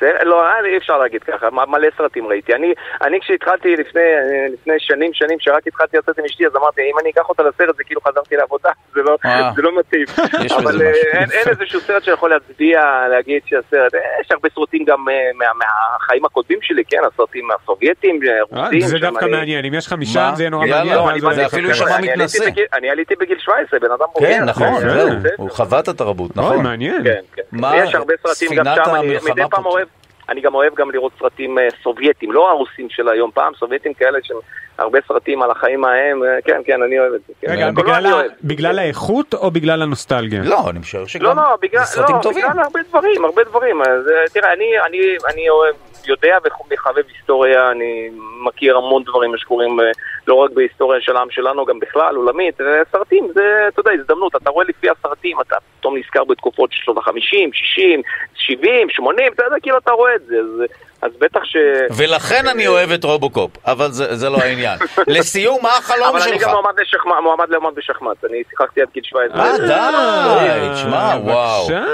סרט, 0.00 0.20
לא, 0.22 0.42
אי 0.64 0.76
אפשר 0.76 0.98
להגיד 0.98 1.22
ככה, 1.22 1.48
מלא 1.50 1.88
סרטים 1.98 2.26
ראיתי. 2.26 2.54
אני, 2.54 2.72
אני 3.02 3.20
כשהתחלתי 3.20 3.76
לפני, 3.76 4.00
אה, 4.00 4.46
לפני 4.52 4.74
שנים, 4.78 5.10
שנים, 5.14 5.38
שרק 5.40 5.66
התחלתי 5.66 5.96
לצאת 5.96 6.18
עם 6.18 6.24
אשתי, 6.24 6.46
אז 6.46 6.56
אמרתי, 6.56 6.80
אם 6.82 6.98
אני 7.02 7.10
אקח 7.10 7.28
אותה 7.28 7.42
לסרט 7.42 7.76
זה 7.76 7.84
כאילו 7.84 8.00
חזרתי 8.00 8.36
לעבודה, 8.36 8.70
זה 8.94 9.02
לא, 9.02 9.16
אה. 9.24 9.50
זה 9.56 9.62
לא 9.62 9.78
מתאים. 9.78 10.04
אבל 10.58 10.82
אה. 10.82 10.90
אין, 11.12 11.30
אין 11.32 11.48
איזשהו 11.48 11.80
סרט 11.80 12.02
שיכול 12.04 12.30
להצביע, 12.30 12.80
להגיד 13.10 13.42
שהסרט, 13.46 13.94
יש 14.20 14.30
הרבה 14.30 14.48
סרטים 14.54 14.84
גם 14.84 15.04
מה, 15.04 15.44
מהחיים 15.58 16.24
הקודמים 16.24 16.58
שלי, 16.62 16.82
כן, 16.84 16.98
הסרטים 17.14 17.48
הסובייטים, 17.62 18.20
רוסים. 18.50 18.80
זה 18.80 18.98
דווקא 18.98 19.24
אני- 19.24 19.32
מעניין, 19.32 19.64
אם 19.64 19.74
יש 19.74 19.86
לך 19.86 19.92
משם 19.92 20.20
מה? 20.20 20.32
זה 20.34 20.42
יהיה 20.42 20.50
נורא 20.50 20.66
מעניין. 20.66 20.96
לא, 20.96 21.10
אני 21.10 21.20
זה 21.20 21.46
אפילו. 21.46 21.68
יישמע 21.68 21.98
מתנשא. 22.02 22.46
בגיל- 22.46 22.64
אני 22.72 22.90
עליתי 22.90 23.14
בגיל 23.16 23.38
17, 23.38 23.80
בן 23.80 23.90
אדם 23.90 24.06
בוגר. 24.14 24.26
כן, 24.28 24.44
נכון, 24.44 24.80
כן. 24.80 24.88
זהו. 24.88 25.08
הוא 25.36 25.50
חווה 25.50 25.80
את 25.80 25.88
התרבות, 25.88 26.36
נכון. 26.36 26.62
מעניין. 26.62 27.04
כן, 27.04 27.20
כן. 27.36 27.42
יש 27.76 27.94
הרבה 27.94 28.14
סרטים 28.26 28.56
גם 28.58 28.64
שם, 28.84 28.94
אני 28.94 29.16
מדי 29.30 29.42
פעם? 29.50 29.66
אוהב, 29.66 29.86
אני 30.28 30.40
גם 30.40 30.54
אוהב 30.54 30.74
גם 30.74 30.90
לראות 30.90 31.12
סרטים 31.18 31.58
אה, 31.58 31.68
סובייטים, 31.82 32.32
לא 32.32 32.50
הרוסים 32.50 32.90
של 32.90 33.08
היום, 33.08 33.30
פעם 33.30 33.52
סובייטים 33.54 33.94
כאלה 33.94 34.18
שהם 34.22 34.36
הרבה 34.78 34.98
סרטים 35.08 35.42
על 35.42 35.50
החיים 35.50 35.84
ההם, 35.84 36.22
אה, 36.22 36.28
כן, 36.44 36.60
כן, 36.66 36.82
אני 36.82 36.98
אוהב 36.98 37.12
את 37.12 37.20
זה. 37.26 37.32
כן. 37.40 37.52
רגע, 37.52 37.70
בגלל 37.70 37.94
אני 37.94 38.08
ה- 38.08 38.12
אוהב. 38.12 38.30
בגלל 38.44 38.78
האיכות 38.78 39.34
או 39.34 39.50
בגלל 39.50 39.82
הנוסטלגיה? 39.82 40.40
לא, 40.44 40.70
אני 40.70 40.78
משער 40.78 41.06
שגם 41.06 41.24
לא, 41.24 41.34
לא, 41.36 41.56
בגלל, 41.62 41.80
זה 41.80 41.86
סרטים 41.86 42.16
לא, 42.16 42.20
טובים. 42.22 42.44
בגלל 42.48 42.62
הרבה 42.64 42.80
דברים, 42.88 43.24
הרבה 43.24 43.44
דברים. 43.44 43.82
אז, 43.82 44.08
אה, 44.08 44.28
תראה, 44.32 44.52
אני, 44.52 44.64
אני, 44.86 44.98
אני 45.32 45.48
אוהב, 45.50 45.74
יודע 46.08 46.36
ומחבב 46.70 47.02
היסטוריה, 47.16 47.70
אני 47.70 48.10
מכיר 48.46 48.76
המון 48.76 49.02
דברים 49.04 49.36
שקורים 49.36 49.80
אה, 49.80 49.84
לא 50.26 50.34
רק 50.34 50.50
בהיסטוריה 50.50 51.00
של 51.00 51.16
העם 51.16 51.30
שלנו, 51.30 51.64
גם 51.64 51.78
בכלל, 51.80 52.16
עולמית. 52.16 52.58
סרטים 52.92 53.28
זה, 53.34 53.42
אתה 53.68 53.80
יודע, 53.80 53.90
הזדמנות. 53.92 54.36
אתה 54.36 54.50
רואה 54.50 54.64
לפי 54.68 54.86
הסרטים, 54.90 55.40
אתה 55.40 55.56
פתאום 55.80 55.96
נזכר 55.96 56.24
בתקופות 56.24 56.72
של 56.72 56.78
שנות 56.84 56.96
ה-50, 56.98 57.50
60, 57.52 58.02
70, 58.34 58.90
80, 58.90 59.32
אתה 59.32 59.44
יודע, 59.44 59.56
כאילו 59.62 59.78
אתה 59.78 59.92
רואה 59.92 60.14
את 60.14 60.26
זה. 60.26 60.36
אז, 60.38 60.62
אז 61.02 61.10
בטח 61.20 61.44
ש... 61.44 61.56
ולכן 61.96 62.46
אני 62.48 62.66
אוהב 62.66 62.90
את 62.90 63.04
רובוקופ, 63.04 63.50
אבל 63.66 63.90
זה 63.90 64.16
זה 64.16 64.30
לא 64.30 64.36
העניין. 64.38 64.78
לסיום, 65.16 65.58
מה 65.62 65.68
החלום 65.76 66.08
אבל 66.08 66.22
אני 66.22 66.38
שלך? 66.38 66.42
גם 66.42 66.50
מועמד 66.50 66.80
לשחמט, 66.80 67.12
מועמד 67.22 67.48
למועמד 67.50 67.76
בשחמט. 67.78 68.24
אני 68.24 68.42
שיחקתי 68.50 68.82
עד 68.82 68.88
גיל 68.94 69.02
17. 69.04 69.44
אה, 69.44 69.58
די, 69.58 70.68
תשמע, 70.74 71.14
וואו. 71.24 71.66
בבקשה, 71.66 71.84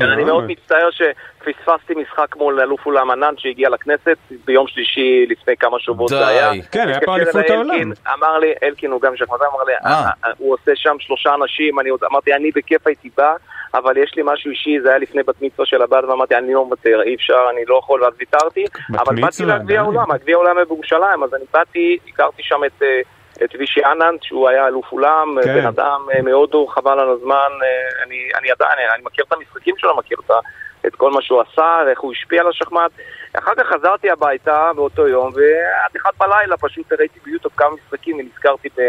כן, 0.00 0.02
אני 0.10 0.24
מאוד 0.24 0.44
מצטער 0.46 0.88
שפספסתי 0.90 1.94
משחק 1.94 2.36
מול 2.36 2.60
אלוף 2.60 2.86
אולם 2.86 3.10
ענן 3.10 3.34
שהגיע 3.38 3.68
לכנסת 3.68 4.16
ביום 4.44 4.66
שלישי 4.68 5.26
לפני 5.28 5.56
כמה 5.56 5.76
שבועות. 5.80 6.08
זה 6.08 6.26
היה. 6.26 6.50
כן, 6.72 6.88
היה 6.88 7.00
פה 7.00 7.16
אליפות 7.16 7.50
העולם. 7.50 7.92
אמר 8.14 8.38
לי, 8.38 8.52
אלקין 8.62 8.90
הוא 8.90 9.00
גם 9.00 9.16
שחמט, 9.16 9.40
אמר 9.40 9.64
לי, 9.66 9.72
אה. 9.72 9.90
"אה, 9.90 10.10
אה, 10.24 10.30
הוא 10.38 10.54
עושה 10.54 10.72
שם 10.74 10.96
שלושה 10.98 11.30
אנשים, 11.42 11.80
אני 11.80 11.90
אמרתי, 12.10 12.34
אני 12.34 12.50
בכיף 12.54 12.86
הייתי 12.86 13.10
בא, 13.16 13.32
אבל 13.74 13.96
יש 13.96 14.14
לי 14.16 14.22
משהו 14.26 14.50
אישי, 14.50 14.80
זה 14.82 14.88
היה 14.88 14.98
לפני 14.98 15.22
בת 15.22 15.42
מצווה 15.42 15.66
של 15.66 15.82
הבת, 15.82 16.04
ואמרתי, 16.04 16.36
אני 16.36 16.54
לא 16.54 16.64
מוותר, 16.64 17.02
אי 17.02 17.14
אפשר, 17.14 17.46
אני 17.50 17.64
לא 17.66 17.78
יכול, 17.78 18.02
ואז 18.04 18.12
ויתרתי, 18.18 18.64
אבל 18.98 19.20
באתי 19.20 19.44
לגביע. 19.44 19.80
העולם, 19.80 20.10
הגביע 20.10 20.36
העולם 20.36 20.56
היה 20.56 20.64
בירושלים, 20.64 21.22
אז 21.22 21.34
אני 21.34 21.44
באתי, 21.52 21.98
הכרתי 22.08 22.42
שם 22.42 22.64
את... 22.66 22.82
אה, 22.82 23.00
את 23.44 23.50
וישי 23.58 23.84
אננד, 23.84 24.22
שהוא 24.22 24.48
היה 24.48 24.66
אלוף 24.66 24.92
אולם, 24.92 25.36
כן. 25.44 25.54
בן 25.54 25.66
אדם 25.66 26.00
אה, 26.14 26.22
מהודו, 26.22 26.66
חבל 26.66 27.00
על 27.00 27.08
הזמן, 27.10 27.48
אה, 27.62 28.04
אני, 28.06 28.28
אני 28.40 28.50
עדיין, 28.50 28.88
אני 28.94 29.02
מכיר 29.04 29.24
את 29.28 29.32
המשחקים 29.32 29.74
שלו, 29.78 29.96
מכיר 29.96 30.18
את, 30.24 30.30
ה- 30.30 30.40
את 30.86 30.94
כל 30.94 31.10
מה 31.10 31.22
שהוא 31.22 31.40
עשה, 31.40 31.78
איך 31.90 32.00
הוא 32.00 32.12
השפיע 32.12 32.40
על 32.40 32.48
השחמט. 32.48 32.90
אחר 33.38 33.54
כך 33.54 33.66
חזרתי 33.66 34.10
הביתה 34.10 34.70
באותו 34.76 35.08
יום, 35.08 35.30
ועד 35.34 35.90
אחד 35.96 36.10
בלילה 36.20 36.56
פשוט 36.56 36.92
ראיתי 36.92 37.20
ביוטיוב 37.24 37.52
כמה 37.56 37.68
משחקים 37.70 38.16
ונזכרתי 38.18 38.68
ב... 38.76 38.80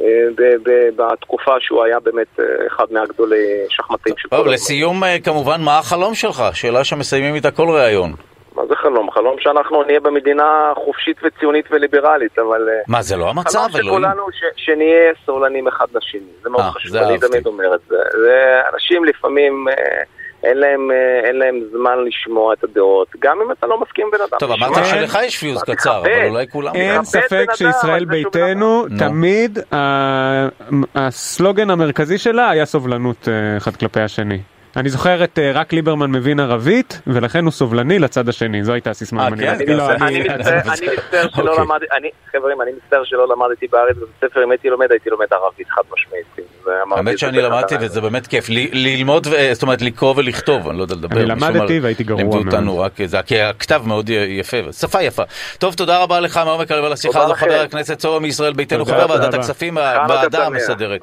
אה, 0.00 0.06
בתקופה 0.96 1.52
שהוא 1.60 1.84
היה 1.84 2.00
באמת 2.00 2.40
אה, 2.40 2.44
אחד 2.66 2.84
מהגדולי 2.90 3.46
שחמטים 3.68 4.14
של 4.16 4.28
כל 4.28 4.36
הזמן. 4.36 4.52
לסיום, 4.52 5.04
אה, 5.04 5.16
כמובן, 5.24 5.60
מה 5.60 5.78
החלום 5.78 6.14
שלך? 6.14 6.42
שאלה 6.52 6.84
שמסיימים 6.84 7.34
איתה 7.34 7.50
כל 7.50 7.68
ראיון. 7.70 8.12
מה 8.56 8.66
זה 8.66 8.74
חלום? 8.76 9.10
חלום 9.10 9.36
שאנחנו 9.40 9.82
נהיה 9.82 10.00
במדינה 10.00 10.72
חופשית 10.84 11.16
וציונית 11.22 11.64
וליברלית, 11.70 12.38
אבל... 12.38 12.68
מה, 12.88 13.02
זה 13.02 13.16
לא 13.16 13.30
המצב, 13.30 13.58
חלום 13.58 13.76
אלוהים? 13.86 14.02
שכולנו, 14.02 14.22
ש- 14.32 14.64
שנהיה 14.64 15.12
סובלנים 15.26 15.68
אחד 15.68 15.86
לשני, 15.94 16.20
זה 16.42 16.50
מאוד 16.50 16.62
אה, 16.62 16.70
חשוב, 16.70 16.92
זה 16.92 17.02
אני. 17.02 17.18
תמיד 17.18 17.46
אומר 17.46 17.74
את 17.74 17.80
זה. 17.88 17.96
זה 18.12 18.60
אנשים 18.74 19.04
לפעמים, 19.04 19.66
אה, 19.68 19.74
אין 20.48 20.58
להם, 20.58 20.90
אה, 20.90 21.28
אין 21.28 21.36
להם 21.38 21.60
זמן 21.72 22.04
לשמוע 22.06 22.54
את 22.54 22.64
הדעות, 22.64 23.08
גם 23.18 23.38
אם 23.46 23.52
אתה 23.52 23.66
לא 23.66 23.80
מסכים 23.80 24.04
עם 24.06 24.10
בן 24.12 24.24
אדם. 24.28 24.38
טוב, 24.38 24.50
אמרת 24.52 24.76
אין- 24.76 24.84
שלך 24.84 25.18
יש 25.24 25.36
פיוז 25.38 25.62
מה, 25.68 25.74
קצר. 25.74 26.00
אבל 26.00 26.28
אולי 26.28 26.46
כולם... 26.48 26.74
אין 26.74 27.04
ספק 27.04 27.46
שישראל 27.54 28.04
ביתנו, 28.04 28.86
נו. 28.88 28.98
תמיד 28.98 29.58
הסלוגן 30.94 31.70
המרכזי 31.70 32.18
שלה 32.18 32.50
היה 32.50 32.64
סובלנות 32.64 33.28
אה, 33.28 33.56
אחד 33.56 33.76
כלפי 33.76 34.00
השני. 34.00 34.38
אני 34.76 34.88
זוכר 34.88 35.24
את 35.24 35.38
אה, 35.38 35.50
רק 35.54 35.72
ליברמן 35.72 36.10
מבין 36.10 36.40
ערבית, 36.40 37.00
ולכן 37.06 37.44
הוא 37.44 37.52
סובלני 37.52 37.98
לצד 37.98 38.28
השני, 38.28 38.64
זו 38.64 38.72
הייתה 38.72 38.90
הסיסמה. 38.90 39.22
אה, 39.22 39.28
אני 39.28 39.36
כן? 39.36 39.42
לא- 39.76 39.90
אני 39.92 40.24
לא, 40.24 40.32
אני 40.42 40.86
מצטער- 40.96 41.28
שלא 41.36 41.50
אוקיי. 41.50 41.64
למדתי, 41.64 41.84
אני- 41.98 42.10
חברים, 42.32 42.62
אני 42.62 42.70
מצטער 42.84 43.04
שלא 43.04 43.26
למדתי 43.28 43.66
בארץ 43.66 43.96
בבית 43.96 44.30
ספר, 44.30 44.44
אם 44.44 44.50
הייתי 44.50 44.68
לומד, 44.70 44.86
הייתי 44.90 45.10
לומד 45.10 45.26
ערבית 45.30 45.68
חד 45.68 45.82
משמעית. 45.92 46.26
האמת 46.96 47.18
שאני 47.18 47.42
למדתי 47.42 47.74
וזה 47.80 48.00
באמת 48.00 48.26
כיף, 48.26 48.46
ללמוד, 48.72 49.26
ו- 49.26 49.52
זאת 49.54 49.62
אומרת 49.62 49.82
לקרוא 49.82 50.14
ולכתוב, 50.16 50.68
אני 50.68 50.78
לא 50.78 50.82
יודע 50.82 50.94
לדבר. 50.94 51.16
אני 51.20 51.24
למדתי 51.26 51.80
והייתי 51.80 52.04
גרוע 52.04 52.20
לימדו 52.20 52.36
מאוד. 52.36 52.46
אותנו 52.54 52.78
רק 52.78 52.92
זה, 53.04 53.22
כי 53.22 53.40
הכתב 53.40 53.82
מאוד 53.86 54.08
יפה, 54.10 54.56
שפה 54.72 55.02
יפה. 55.02 55.22
טוב, 55.58 55.74
תודה 55.74 56.02
רבה 56.02 56.20
לך 56.20 56.40
מעומק 56.44 56.70
הלב 56.70 56.84
על 56.84 56.92
השיחה 56.92 57.22
הזו. 57.24 57.34
חבר 57.34 57.60
הכנסת 57.60 58.00
סובה 58.00 58.18
מישראל 58.18 58.52
ביתנו, 58.52 58.84
חבר 58.84 59.06
ועדת. 59.10 59.34
הכספים, 59.34 59.78
הוועדה. 59.78 60.46
המסדרת. 60.46 61.00